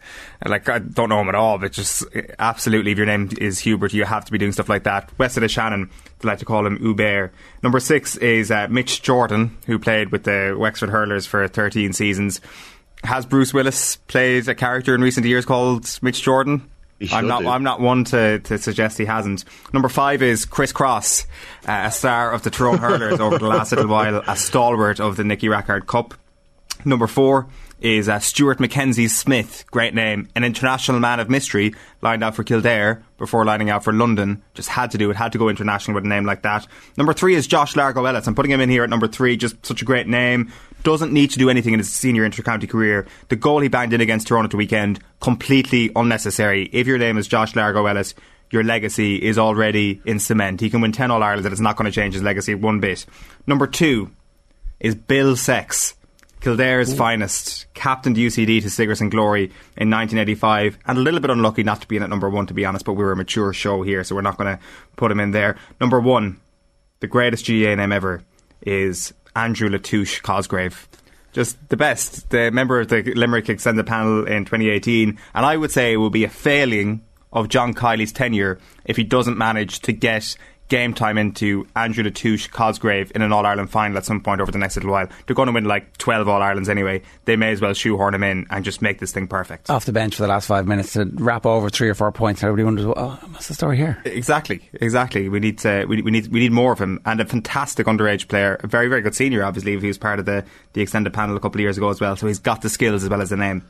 Like 0.45 0.69
I 0.69 0.79
don't 0.79 1.09
know 1.09 1.21
him 1.21 1.29
at 1.29 1.35
all, 1.35 1.59
but 1.59 1.73
just 1.73 2.05
uh, 2.15 2.23
absolutely, 2.39 2.93
if 2.93 2.99
your 2.99 3.07
name 3.07 3.31
is 3.39 3.59
Hubert, 3.59 3.93
you 3.93 4.05
have 4.05 4.27
to 4.27 4.33
be 4.33 4.39
doing 4.39 4.53
stuff 4.53 4.69
like 4.69 4.85
that. 4.85 5.11
West 5.19 5.37
of 5.37 5.41
the 5.41 5.49
Shannon, 5.49 5.91
they 6.19 6.29
like 6.29 6.39
to 6.39 6.45
call 6.45 6.67
him 6.67 6.79
Hubert. 6.91 7.33
Number 7.63 7.81
six 7.81 8.17
is 8.17 8.51
uh, 8.51 8.69
Mitch 8.71 9.03
Jordan, 9.03 9.57
who 9.67 9.79
played 9.79 10.11
with 10.11 10.25
the 10.25 10.57
Wexford 10.59 10.91
Hurlers 10.91 11.27
for 11.27 11.47
13 11.47 11.93
seasons. 11.93 12.41
Has 13.05 13.25
Bruce 13.25 13.55
Willis 13.55 13.97
played 13.97 14.49
a 14.49 14.55
character 14.55 14.95
in 14.95 15.01
recent 15.01 15.27
years 15.27 15.47
called 15.47 15.99
Mitch 16.03 16.23
Jordan? 16.23 16.69
I'm 17.13 17.27
not. 17.27 17.43
do. 17.43 17.49
I'm 17.49 17.63
not 17.63 17.81
one 17.81 18.05
to, 18.05 18.41
to 18.41 18.59
suggest 18.59 18.99
he 18.99 19.07
hasn't. 19.07 19.45
Number 19.73 19.89
five 19.89 20.23
is 20.23 20.45
Chris 20.45 20.71
Cross, 20.71 21.27
uh, 21.67 21.85
a 21.87 21.91
star 21.91 22.31
of 22.33 22.43
the 22.43 22.51
Tyrone 22.51 22.77
Hurlers 22.79 23.21
over 23.21 23.39
the 23.39 23.47
last 23.47 23.73
little 23.73 23.87
while, 23.87 24.23
a 24.27 24.37
stalwart 24.37 25.01
of 25.01 25.17
the 25.17 25.25
Nicky 25.25 25.49
Rackard 25.49 25.87
Cup. 25.87 26.13
Number 26.85 27.07
four 27.07 27.49
is 27.81 28.09
uh, 28.09 28.19
Stuart 28.19 28.61
Mackenzie 28.61 29.09
Smith, 29.09 29.65
great 29.71 29.95
name, 29.95 30.29
an 30.35 30.45
international 30.45 31.01
man 31.01 31.21
of 31.21 31.31
mystery, 31.31 31.75
lined 32.03 32.23
out 32.23 32.35
for 32.35 32.45
Kildare 32.45 33.03
before 33.19 33.45
lining 33.45 33.71
out 33.71 33.85
for 33.85 33.93
London. 33.93 34.43
Just 34.55 34.69
had 34.69 34.91
to 34.91 34.99
do 34.99 35.11
it, 35.11 35.17
had 35.17 35.33
to 35.33 35.39
go 35.39 35.49
international 35.49 35.95
with 35.95 36.05
a 36.05 36.09
name 36.09 36.25
like 36.25 36.43
that. 36.43 36.67
Number 36.97 37.13
three 37.13 37.35
is 37.35 37.47
Josh 37.47 37.77
Largo 37.77 38.05
Ellis. 38.05 38.27
I'm 38.27 38.35
putting 38.35 38.53
him 38.53 38.61
in 38.61 38.69
here 38.69 38.85
at 38.85 38.91
number 38.91 39.09
three, 39.09 39.37
just 39.37 39.65
such 39.65 39.83
a 39.83 39.87
great 39.87 40.07
name. 40.07 40.53
Doesn't 40.83 41.13
need 41.13 41.31
to 41.31 41.39
do 41.39 41.51
anything 41.51 41.73
in 41.73 41.81
his 41.81 41.93
senior 41.93 42.29
intercounty 42.29 42.69
career. 42.69 43.07
The 43.29 43.37
goal 43.37 43.61
he 43.61 43.69
banged 43.69 43.93
in 43.93 44.01
against 44.01 44.29
Toronto 44.29 44.47
at 44.47 44.51
the 44.51 44.57
weekend, 44.57 45.01
completely 45.21 45.91
unnecessary. 45.97 46.69
If 46.73 46.87
your 46.87 46.99
name 46.99 47.19
is 47.19 47.29
Josh 47.29 47.57
Largo 47.57 47.87
Ellis, 47.87 48.15
your 48.51 48.65
legacy 48.65 49.17
is 49.17 49.39
already 49.39 50.03
in 50.05 50.19
cement. 50.19 50.61
He 50.61 50.71
can 50.71 50.81
win 50.81 50.93
10 50.93 51.11
All 51.11 51.23
Irelands 51.23 51.47
and 51.47 51.53
it's 51.53 51.61
not 51.61 51.77
going 51.77 51.91
to 51.91 51.95
change 51.95 52.15
his 52.15 52.23
legacy 52.23 52.55
one 52.55 52.81
bit. 52.81 53.07
Number 53.47 53.67
two 53.67 54.11
is 54.81 54.95
Bill 54.95 55.37
Sex. 55.37 55.95
Kildare's 56.41 56.95
finest, 56.95 57.67
captained 57.75 58.17
UCD 58.17 58.63
to 58.63 58.71
Sigerson 58.71 59.11
glory 59.11 59.45
in 59.77 59.91
1985, 59.91 60.79
and 60.87 60.99
a 60.99 61.01
little 61.01 61.21
bit 61.21 61.31
unlucky 61.31 61.63
not 61.63 61.83
to 61.83 61.89
be 61.89 61.97
in 61.97 62.03
at 62.03 62.09
number 62.09 62.31
one, 62.31 62.47
to 62.47 62.55
be 62.55 62.65
honest, 62.65 62.85
but 62.85 62.95
we 62.95 63.05
were 63.05 63.13
a 63.13 63.17
mature 63.17 63.53
show 63.53 63.83
here, 63.83 64.03
so 64.05 64.15
we're 64.15 64.23
not 64.23 64.39
going 64.39 64.57
to 64.57 64.63
put 64.97 65.11
him 65.11 65.21
in 65.21 65.33
there. 65.33 65.57
Number 65.81 66.01
one, 66.01 66.41
the 67.01 67.07
greatest 67.07 67.47
GAA 67.47 67.75
name 67.75 67.93
ever, 67.93 68.23
is 68.63 69.13
Andrew 69.37 69.69
Latouche 69.69 70.23
Cosgrave. 70.23 70.89
Just 71.33 71.57
the 71.69 71.77
best. 71.77 72.31
The 72.31 72.51
member 72.51 72.81
of 72.81 72.89
the 72.89 73.03
Limerick 73.03 73.49
Extended 73.49 73.87
Panel 73.87 74.27
in 74.27 74.45
2018, 74.45 75.19
and 75.35 75.47
I 75.47 75.57
would 75.57 75.71
say 75.71 75.93
it 75.93 75.97
will 75.97 76.11
be 76.11 76.25
a 76.25 76.29
failing 76.29 77.03
of 77.33 77.49
John 77.49 77.75
Kiely's 77.75 78.13
tenure 78.13 78.59
if 78.85 78.97
he 78.97 79.05
doesn't 79.05 79.39
manage 79.39 79.81
to 79.81 79.93
get 79.93 80.37
game 80.71 80.95
time 80.95 81.19
into 81.19 81.67
Andrew 81.77 82.03
Latouche 82.03 82.51
Cosgrave 82.51 83.13
in 83.15 83.21
an 83.21 83.33
All 83.33 83.45
Ireland 83.45 83.71
final 83.71 83.99
at 83.99 84.07
some 84.07 84.23
point 84.23 84.41
over 84.41 84.51
the 84.51 84.59
next 84.59 84.77
little 84.77 84.93
while. 84.93 85.09
They're 85.27 85.37
going 85.37 85.49
to 85.49 85.53
win 85.53 85.65
like 85.65 85.99
12 85.99 86.29
All 86.29 86.41
Irelands 86.41 86.69
anyway. 86.69 87.03
They 87.27 87.37
may 87.37 87.53
as 87.53 87.61
well 87.61 87.75
shoehorn 87.75 88.15
him 88.15 88.23
in 88.23 88.47
and 88.51 88.65
just 88.65 88.81
make 88.81 89.01
this 89.01 89.13
thing 89.13 89.27
perfect. 89.27 89.69
Off 89.69 89.85
the 89.85 89.93
bench 89.93 90.15
for 90.15 90.23
the 90.23 90.29
last 90.29 90.47
five 90.47 90.67
minutes 90.67 90.95
to 90.95 91.11
wrap 91.15 91.45
over 91.45 91.69
three 91.69 91.89
or 91.89 91.95
four 91.95 92.11
points. 92.13 92.43
Everybody 92.43 92.65
wonders, 92.65 92.87
oh, 92.87 93.19
what's 93.31 93.49
the 93.49 93.55
story 93.55 93.77
here? 93.77 94.01
Exactly, 94.05 94.71
exactly. 94.75 95.29
We 95.29 95.41
need 95.41 95.59
to, 95.59 95.85
we, 95.87 96.01
we 96.03 96.11
need 96.11 96.29
we 96.29 96.41
need 96.41 96.53
more 96.53 96.73
of 96.73 96.79
him, 96.79 97.01
and 97.05 97.21
a 97.21 97.25
fantastic 97.25 97.87
underage 97.87 98.29
player, 98.29 98.59
a 98.63 98.67
very 98.67 98.89
very 98.89 99.03
good 99.03 99.15
senior. 99.15 99.45
Obviously, 99.45 99.75
if 99.75 99.83
he 99.83 99.89
was 99.89 99.99
part 99.99 100.19
of 100.19 100.25
the 100.25 100.45
the 100.73 100.81
extended 100.81 101.13
panel 101.13 101.37
a 101.37 101.41
couple 101.41 101.59
of 101.59 101.63
years 101.63 101.77
ago 101.77 101.89
as 101.91 102.01
well, 102.01 102.17
so 102.17 102.27
he's 102.27 102.39
got 102.39 102.63
the 102.63 102.69
skills 102.69 103.03
as 103.03 103.11
well 103.11 103.21
as 103.21 103.31
the 103.31 103.37
name. 103.37 103.65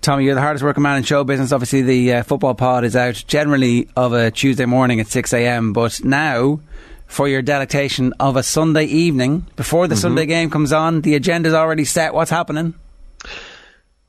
Tommy, 0.00 0.24
you're 0.24 0.34
the 0.34 0.40
hardest 0.40 0.64
working 0.64 0.82
man 0.82 0.96
in 0.98 1.02
show 1.02 1.24
business. 1.24 1.52
Obviously, 1.52 1.82
the 1.82 2.14
uh, 2.14 2.22
football 2.22 2.54
pod 2.54 2.84
is 2.84 2.94
out 2.96 3.22
generally 3.26 3.88
of 3.96 4.12
a 4.12 4.30
Tuesday 4.30 4.64
morning 4.66 5.00
at 5.00 5.08
6 5.08 5.32
a.m. 5.32 5.72
But 5.72 6.04
now, 6.04 6.60
for 7.06 7.28
your 7.28 7.42
delectation 7.42 8.12
of 8.20 8.36
a 8.36 8.42
Sunday 8.42 8.84
evening, 8.84 9.46
before 9.56 9.86
the 9.88 9.94
Mm-hmm. 9.94 10.00
Sunday 10.02 10.26
game 10.26 10.50
comes 10.50 10.72
on, 10.72 11.00
the 11.02 11.14
agenda's 11.14 11.54
already 11.54 11.84
set. 11.84 12.14
What's 12.14 12.30
happening? 12.30 12.74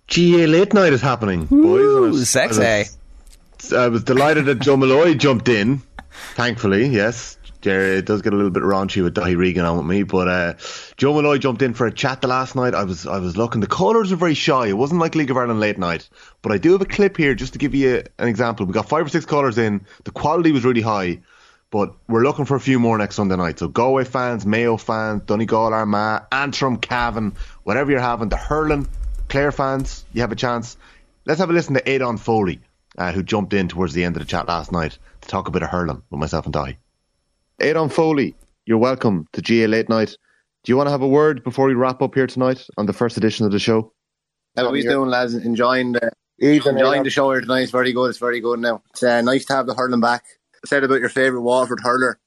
GAA 0.10 0.46
late 0.48 0.74
night 0.74 0.94
is 0.94 1.02
happening, 1.02 1.46
boys. 1.46 1.82
Ooh, 1.82 2.02
was- 2.12 2.30
sexy. 2.30 2.62
I 2.64 2.86
was, 3.60 3.74
I 3.74 3.88
was 3.90 4.04
delighted 4.04 4.46
that 4.46 4.60
Joe 4.60 4.78
Molloy 4.78 5.14
jumped 5.16 5.50
in. 5.50 5.82
Thankfully, 6.36 6.88
yes. 6.88 7.38
Jerry, 7.62 7.98
it 7.98 8.06
does 8.06 8.22
get 8.22 8.34
a 8.34 8.36
little 8.36 8.52
bit 8.52 8.62
raunchy 8.62 9.04
with 9.04 9.16
Daithí 9.16 9.36
Regan 9.36 9.66
on 9.66 9.78
with 9.78 9.86
me, 9.88 10.04
but 10.04 10.28
uh, 10.28 10.54
Joe 10.96 11.14
Molloy 11.14 11.40
jumped 11.40 11.64
in 11.64 11.74
for 11.74 11.88
a 11.88 11.92
chat 11.92 12.22
the 12.22 12.28
last 12.28 12.56
night. 12.56 12.76
I 12.76 12.84
was 12.84 13.08
I 13.08 13.18
was 13.18 13.36
looking. 13.36 13.62
The 13.62 13.68
callers 13.68 14.12
were 14.12 14.18
very 14.18 14.36
shy. 14.36 14.68
It 14.68 14.78
wasn't 14.78 15.02
like 15.02 15.16
League 15.16 15.32
of 15.32 15.38
Ireland 15.38 15.60
late 15.60 15.80
night, 15.80 16.08
but 16.44 16.52
I 16.52 16.60
do 16.60 16.74
have 16.74 16.82
a 16.82 16.86
clip 16.86 17.18
here 17.18 17.34
just 17.34 17.54
to 17.54 17.60
give 17.60 17.74
you 17.74 18.04
an 18.20 18.28
example. 18.28 18.66
We 18.66 18.74
got 18.74 18.88
five 18.88 19.06
or 19.06 19.10
six 19.10 19.26
callers 19.26 19.58
in. 19.58 19.86
The 20.04 20.12
quality 20.12 20.52
was 20.52 20.66
really 20.66 20.82
high, 20.82 21.22
but 21.72 21.96
we're 22.08 22.24
looking 22.24 22.46
for 22.46 22.56
a 22.56 22.60
few 22.60 22.80
more 22.80 22.98
next 22.98 23.16
Sunday 23.16 23.36
night. 23.36 23.58
So 23.58 23.68
Galway 23.68 24.04
fans, 24.04 24.46
Mayo 24.46 24.78
fans, 24.78 25.24
Donegal, 25.24 25.74
Armagh, 25.74 26.26
Antrim, 26.32 26.78
Cavan, 26.78 27.36
whatever 27.64 27.90
you're 27.90 28.00
having, 28.00 28.30
the 28.30 28.38
hurling, 28.38 28.88
Clare 29.30 29.52
fans, 29.52 30.06
you 30.14 30.22
have 30.22 30.32
a 30.32 30.36
chance. 30.36 30.78
Let's 31.26 31.40
have 31.40 31.50
a 31.50 31.54
listen 31.54 31.74
to 31.74 31.90
Adon 31.90 32.18
Foley, 32.18 32.62
uh, 32.98 33.12
who 33.12 33.24
jumped 33.24 33.54
in 33.54 33.68
towards 33.68 33.94
the 33.94 34.04
end 34.04 34.16
of 34.16 34.22
the 34.22 34.28
chat 34.28 34.48
last 34.48 34.72
night 34.72 34.98
to 35.22 35.28
talk 35.28 35.48
a 35.48 35.52
bit 35.52 35.64
of 35.64 35.70
hurling 35.70 36.04
with 36.10 36.20
myself 36.20 36.46
and 36.46 36.54
Daithí. 36.54 36.78
Adon 37.62 37.90
Foley, 37.90 38.36
you're 38.66 38.78
welcome 38.78 39.28
to 39.34 39.42
GAA 39.42 39.68
Late 39.68 39.90
Night. 39.90 40.16
Do 40.64 40.72
you 40.72 40.78
want 40.78 40.88
to 40.88 40.92
have 40.92 41.02
a 41.02 41.08
word 41.08 41.44
before 41.44 41.68
we 41.68 41.74
wrap 41.74 42.02
up 42.02 42.14
here 42.14 42.28
tonight 42.28 42.64
on 42.78 42.86
the 42.86 42.94
first 42.94 43.18
edition 43.18 43.46
of 43.46 43.52
the 43.52 43.60
show? 43.60 43.94
How 44.56 44.68
are 44.68 44.72
we 44.72 44.84
doing, 44.84 45.10
lads? 45.10 45.34
Enjoying 45.34 45.94
the 45.94 46.12
enjoying 46.40 47.04
the 47.04 47.10
show 47.10 47.32
here 47.32 47.42
tonight. 47.42 47.62
It's 47.62 47.72
very 47.72 47.94
good. 47.94 48.10
It's 48.10 48.20
very 48.20 48.40
good 48.40 48.60
now. 48.60 48.84
It's 48.92 49.02
uh, 49.02 49.22
nice 49.22 49.46
to 49.46 49.54
have 49.54 49.66
the 49.66 49.74
hurling 49.74 50.02
back. 50.02 50.24
Said 50.66 50.84
about 50.84 51.00
your 51.00 51.10
favourite 51.10 51.42
Waterford 51.42 51.80
hurler. 51.82 52.20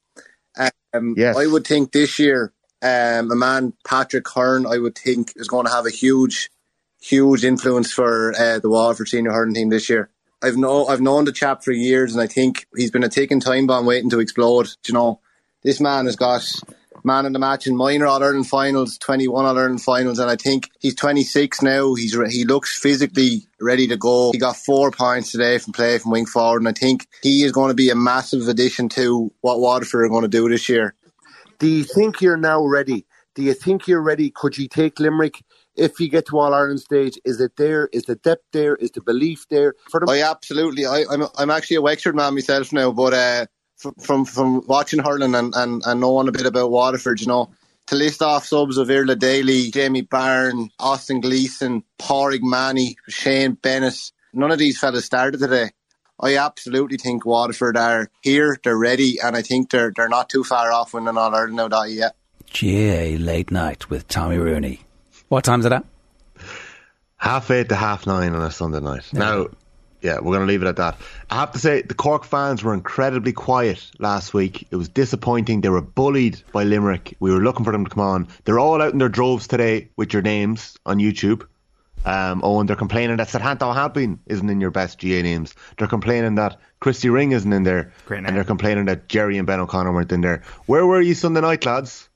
Um, 0.92 1.14
Yes. 1.16 1.36
I 1.36 1.46
would 1.46 1.66
think 1.66 1.92
this 1.92 2.18
year, 2.18 2.52
um, 2.82 3.30
a 3.30 3.36
man 3.36 3.72
Patrick 3.86 4.28
Hearn, 4.28 4.66
I 4.66 4.78
would 4.78 4.96
think 4.96 5.32
is 5.36 5.46
going 5.46 5.66
to 5.66 5.72
have 5.72 5.86
a 5.86 5.90
huge, 5.90 6.50
huge 7.00 7.44
influence 7.44 7.92
for 7.92 8.34
uh, 8.36 8.58
the 8.58 8.68
Waterford 8.70 9.08
senior 9.08 9.32
hurling 9.32 9.54
team 9.54 9.68
this 9.68 9.88
year. 9.88 10.10
I've 10.42 10.56
know 10.56 10.86
I've 10.86 11.00
known 11.00 11.24
the 11.24 11.32
chap 11.32 11.62
for 11.62 11.72
years, 11.72 12.14
and 12.14 12.22
I 12.22 12.26
think 12.26 12.66
he's 12.74 12.90
been 12.90 13.04
a 13.04 13.08
ticking 13.08 13.40
time 13.40 13.66
bomb 13.66 13.86
waiting 13.86 14.10
to 14.10 14.20
explode. 14.20 14.66
Do 14.82 14.92
you 14.92 14.94
know, 14.94 15.20
this 15.62 15.80
man 15.80 16.06
has 16.06 16.16
got 16.16 16.42
man 17.04 17.26
in 17.26 17.32
the 17.32 17.38
match 17.38 17.66
in 17.66 17.76
minor 17.76 18.06
All 18.06 18.22
Ireland 18.22 18.46
finals, 18.46 18.96
21 18.98 19.44
All 19.44 19.58
Ireland 19.58 19.82
finals, 19.82 20.18
and 20.18 20.30
I 20.30 20.36
think 20.36 20.70
he's 20.80 20.94
26 20.94 21.62
now. 21.62 21.94
He's 21.94 22.16
re- 22.16 22.32
he 22.32 22.44
looks 22.44 22.78
physically 22.78 23.42
ready 23.60 23.86
to 23.88 23.96
go. 23.96 24.32
He 24.32 24.38
got 24.38 24.56
four 24.56 24.90
points 24.90 25.30
today 25.30 25.58
from 25.58 25.74
play 25.74 25.98
from 25.98 26.10
wing 26.10 26.26
forward, 26.26 26.62
and 26.62 26.68
I 26.68 26.72
think 26.72 27.06
he 27.22 27.42
is 27.42 27.52
going 27.52 27.68
to 27.68 27.74
be 27.74 27.90
a 27.90 27.94
massive 27.94 28.48
addition 28.48 28.88
to 28.90 29.30
what 29.42 29.60
Waterford 29.60 30.06
are 30.06 30.08
going 30.08 30.22
to 30.22 30.28
do 30.28 30.48
this 30.48 30.68
year. 30.68 30.94
Do 31.58 31.66
you 31.66 31.84
think 31.84 32.22
you're 32.22 32.38
now 32.38 32.64
ready? 32.64 33.04
Do 33.34 33.42
you 33.42 33.52
think 33.52 33.86
you're 33.86 34.02
ready? 34.02 34.30
Could 34.30 34.56
you 34.56 34.68
take 34.68 34.98
Limerick 34.98 35.42
if 35.76 36.00
you 36.00 36.08
get 36.08 36.26
to 36.26 36.38
All 36.38 36.54
Ireland 36.54 36.80
stage? 36.80 37.18
Is 37.24 37.40
it 37.40 37.56
there? 37.56 37.88
Is 37.92 38.04
the 38.04 38.16
depth 38.16 38.44
there? 38.52 38.76
Is 38.76 38.90
the 38.90 39.00
belief 39.00 39.46
there? 39.48 39.74
For 39.90 40.00
them? 40.00 40.08
I 40.08 40.22
absolutely. 40.22 40.86
I, 40.86 41.04
I'm 41.10 41.24
I'm 41.38 41.50
actually 41.50 41.76
a 41.76 41.82
Wexford 41.82 42.14
man 42.14 42.34
myself 42.34 42.72
now, 42.72 42.92
but 42.92 43.14
uh, 43.14 43.46
from 43.76 43.94
from, 43.94 44.24
from 44.24 44.66
watching 44.66 45.00
hurling 45.00 45.34
and, 45.34 45.54
and, 45.54 45.82
and 45.84 46.00
knowing 46.00 46.28
a 46.28 46.32
bit 46.32 46.46
about 46.46 46.70
Waterford, 46.70 47.20
you 47.20 47.26
know, 47.26 47.50
to 47.86 47.96
list 47.96 48.22
off 48.22 48.46
subs 48.46 48.76
of 48.76 48.88
Iarlaith 48.88 49.18
Daly, 49.18 49.70
Jamie 49.70 50.02
Byrne, 50.02 50.70
Austin 50.78 51.20
Gleeson, 51.20 51.82
Porrig 51.98 52.42
Manny, 52.42 52.96
Shane 53.08 53.52
Bennett, 53.54 54.12
none 54.32 54.52
of 54.52 54.58
these 54.58 54.78
fellas 54.78 55.04
started 55.04 55.38
today. 55.38 55.70
I 56.22 56.36
absolutely 56.36 56.98
think 56.98 57.24
Waterford 57.24 57.78
are 57.78 58.10
here, 58.20 58.58
they're 58.62 58.76
ready, 58.76 59.18
and 59.22 59.34
I 59.34 59.42
think 59.42 59.70
they're 59.70 59.92
they're 59.94 60.08
not 60.08 60.28
too 60.28 60.44
far 60.44 60.70
off 60.70 60.92
winning 60.92 61.16
All 61.16 61.34
Ireland 61.34 61.56
now 61.56 61.68
that 61.68 61.90
yet. 61.90 62.14
GAA 62.52 63.16
late 63.22 63.50
night 63.50 63.88
with 63.88 64.08
Tommy 64.08 64.36
Rooney. 64.36 64.84
What 65.30 65.44
time's 65.44 65.64
it 65.64 65.70
at? 65.70 65.84
half 67.16 67.50
eight 67.52 67.68
to 67.68 67.76
half 67.76 68.04
nine 68.04 68.34
on 68.34 68.42
a 68.42 68.50
Sunday 68.50 68.80
night. 68.80 69.12
Now, 69.12 69.46
yeah, 70.02 70.16
we're 70.16 70.34
going 70.34 70.40
to 70.40 70.46
leave 70.46 70.62
it 70.62 70.66
at 70.66 70.76
that. 70.76 70.98
I 71.30 71.36
have 71.36 71.52
to 71.52 71.58
say, 71.60 71.82
the 71.82 71.94
Cork 71.94 72.24
fans 72.24 72.64
were 72.64 72.74
incredibly 72.74 73.32
quiet 73.32 73.92
last 74.00 74.34
week. 74.34 74.66
It 74.72 74.76
was 74.76 74.88
disappointing. 74.88 75.60
They 75.60 75.68
were 75.68 75.82
bullied 75.82 76.42
by 76.50 76.64
Limerick. 76.64 77.14
We 77.20 77.30
were 77.30 77.38
looking 77.38 77.64
for 77.64 77.70
them 77.70 77.84
to 77.84 77.90
come 77.90 78.02
on. 78.02 78.26
They're 78.44 78.58
all 78.58 78.82
out 78.82 78.92
in 78.92 78.98
their 78.98 79.08
droves 79.08 79.46
today 79.46 79.90
with 79.96 80.12
your 80.12 80.22
names 80.22 80.76
on 80.84 80.98
YouTube. 80.98 81.46
Um, 82.04 82.40
oh, 82.42 82.58
and 82.58 82.68
they're 82.68 82.74
complaining 82.74 83.18
that 83.18 83.28
Seán 83.28 83.58
Óg 83.58 83.60
Ó 83.60 83.72
hAilpín 83.72 84.18
isn't 84.26 84.50
in 84.50 84.60
your 84.60 84.72
best 84.72 85.00
GAA 85.00 85.22
names. 85.22 85.54
They're 85.78 85.86
complaining 85.86 86.34
that 86.36 86.58
Christy 86.80 87.08
Ring 87.08 87.30
isn't 87.30 87.52
in 87.52 87.62
there. 87.62 87.92
Great 88.06 88.24
and 88.24 88.34
they're 88.34 88.42
complaining 88.42 88.86
that 88.86 89.08
Jerry 89.08 89.38
and 89.38 89.46
Ben 89.46 89.60
O'Connor 89.60 89.92
weren't 89.92 90.10
in 90.10 90.22
there. 90.22 90.42
Where 90.66 90.86
were 90.86 91.00
you 91.00 91.14
Sunday 91.14 91.42
night, 91.42 91.64
lads? 91.66 92.08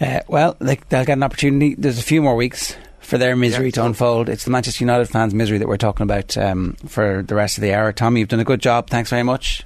Uh, 0.00 0.20
well, 0.28 0.56
they, 0.60 0.76
they'll 0.88 1.04
get 1.04 1.14
an 1.14 1.22
opportunity. 1.22 1.74
There's 1.74 1.98
a 1.98 2.02
few 2.02 2.22
more 2.22 2.36
weeks 2.36 2.74
for 3.00 3.18
their 3.18 3.36
misery 3.36 3.66
Yeah, 3.66 3.72
to 3.72 3.84
unfold. 3.86 4.28
It's 4.28 4.44
the 4.44 4.50
Manchester 4.50 4.84
United 4.84 5.08
fans' 5.08 5.34
misery 5.34 5.58
that 5.58 5.68
we're 5.68 5.76
talking 5.76 6.04
about 6.04 6.36
um, 6.38 6.74
for 6.86 7.22
the 7.22 7.34
rest 7.34 7.58
of 7.58 7.62
the 7.62 7.74
hour. 7.74 7.92
Tommy, 7.92 8.20
you've 8.20 8.28
done 8.28 8.40
a 8.40 8.44
good 8.44 8.60
job. 8.60 8.88
Thanks 8.88 9.10
very 9.10 9.24
much. 9.24 9.64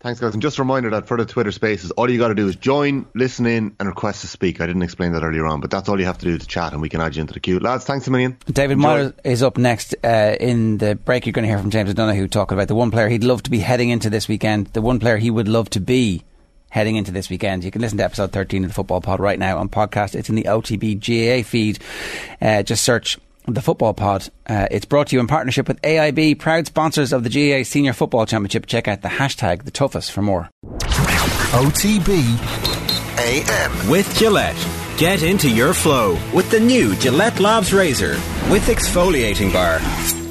Thanks, 0.00 0.20
guys. 0.20 0.34
And 0.34 0.42
just 0.42 0.58
a 0.58 0.62
reminder 0.62 0.90
that 0.90 1.08
for 1.08 1.16
the 1.16 1.24
Twitter 1.24 1.50
spaces, 1.50 1.90
all 1.92 2.10
you 2.10 2.18
got 2.18 2.28
to 2.28 2.34
do 2.34 2.46
is 2.46 2.56
join, 2.56 3.06
listen 3.14 3.46
in, 3.46 3.74
and 3.80 3.88
request 3.88 4.20
to 4.20 4.26
speak. 4.26 4.60
I 4.60 4.66
didn't 4.66 4.82
explain 4.82 5.12
that 5.12 5.22
earlier 5.22 5.46
on, 5.46 5.62
but 5.62 5.70
that's 5.70 5.88
all 5.88 5.98
you 5.98 6.04
have 6.04 6.18
to 6.18 6.26
do 6.26 6.36
to 6.36 6.46
chat, 6.46 6.74
and 6.74 6.82
we 6.82 6.90
can 6.90 7.00
add 7.00 7.16
you 7.16 7.22
into 7.22 7.32
the 7.32 7.40
queue. 7.40 7.58
Lads, 7.58 7.86
thanks 7.86 8.06
a 8.06 8.10
million. 8.10 8.36
David. 8.52 8.76
Moyes 8.76 9.14
is 9.24 9.42
up 9.42 9.56
next 9.56 9.94
uh, 10.04 10.36
in 10.38 10.76
the 10.76 10.94
break. 10.94 11.24
You're 11.24 11.32
going 11.32 11.44
to 11.44 11.48
hear 11.48 11.58
from 11.58 11.70
James 11.70 11.88
O'Donoghue 11.88 12.28
talking 12.28 12.54
about 12.54 12.68
the 12.68 12.74
one 12.74 12.90
player 12.90 13.08
he'd 13.08 13.24
love 13.24 13.42
to 13.44 13.50
be 13.50 13.60
heading 13.60 13.88
into 13.88 14.10
this 14.10 14.28
weekend, 14.28 14.66
the 14.68 14.82
one 14.82 15.00
player 15.00 15.16
he 15.16 15.30
would 15.30 15.48
love 15.48 15.70
to 15.70 15.80
be 15.80 16.22
heading 16.74 16.96
into 16.96 17.12
this 17.12 17.30
weekend. 17.30 17.62
You 17.62 17.70
can 17.70 17.80
listen 17.80 17.98
to 17.98 18.04
episode 18.04 18.32
13 18.32 18.64
of 18.64 18.70
the 18.70 18.74
Football 18.74 19.00
Pod 19.00 19.20
right 19.20 19.38
now 19.38 19.58
on 19.58 19.68
podcast. 19.68 20.16
It's 20.16 20.28
in 20.28 20.34
the 20.34 20.42
OTB 20.42 20.98
GAA 20.98 21.46
feed. 21.48 21.78
Uh, 22.42 22.64
just 22.64 22.82
search 22.82 23.16
the 23.46 23.62
Football 23.62 23.94
Pod. 23.94 24.28
Uh, 24.44 24.66
it's 24.72 24.84
brought 24.84 25.06
to 25.08 25.16
you 25.16 25.20
in 25.20 25.28
partnership 25.28 25.68
with 25.68 25.80
AIB, 25.82 26.40
proud 26.40 26.66
sponsors 26.66 27.12
of 27.12 27.22
the 27.22 27.30
GAA 27.30 27.62
Senior 27.62 27.92
Football 27.92 28.26
Championship. 28.26 28.66
Check 28.66 28.88
out 28.88 29.02
the 29.02 29.08
hashtag 29.08 29.62
the 29.62 29.70
toughest 29.70 30.10
for 30.10 30.20
more. 30.20 30.50
OTB 31.52 32.18
AM. 33.20 33.88
With 33.88 34.12
Gillette. 34.16 34.56
Get 34.98 35.22
into 35.22 35.48
your 35.48 35.74
flow 35.74 36.18
with 36.34 36.50
the 36.50 36.58
new 36.58 36.96
Gillette 36.96 37.38
Labs 37.38 37.72
Razor 37.72 38.14
with 38.50 38.66
exfoliating 38.66 39.52
bar. 39.52 40.23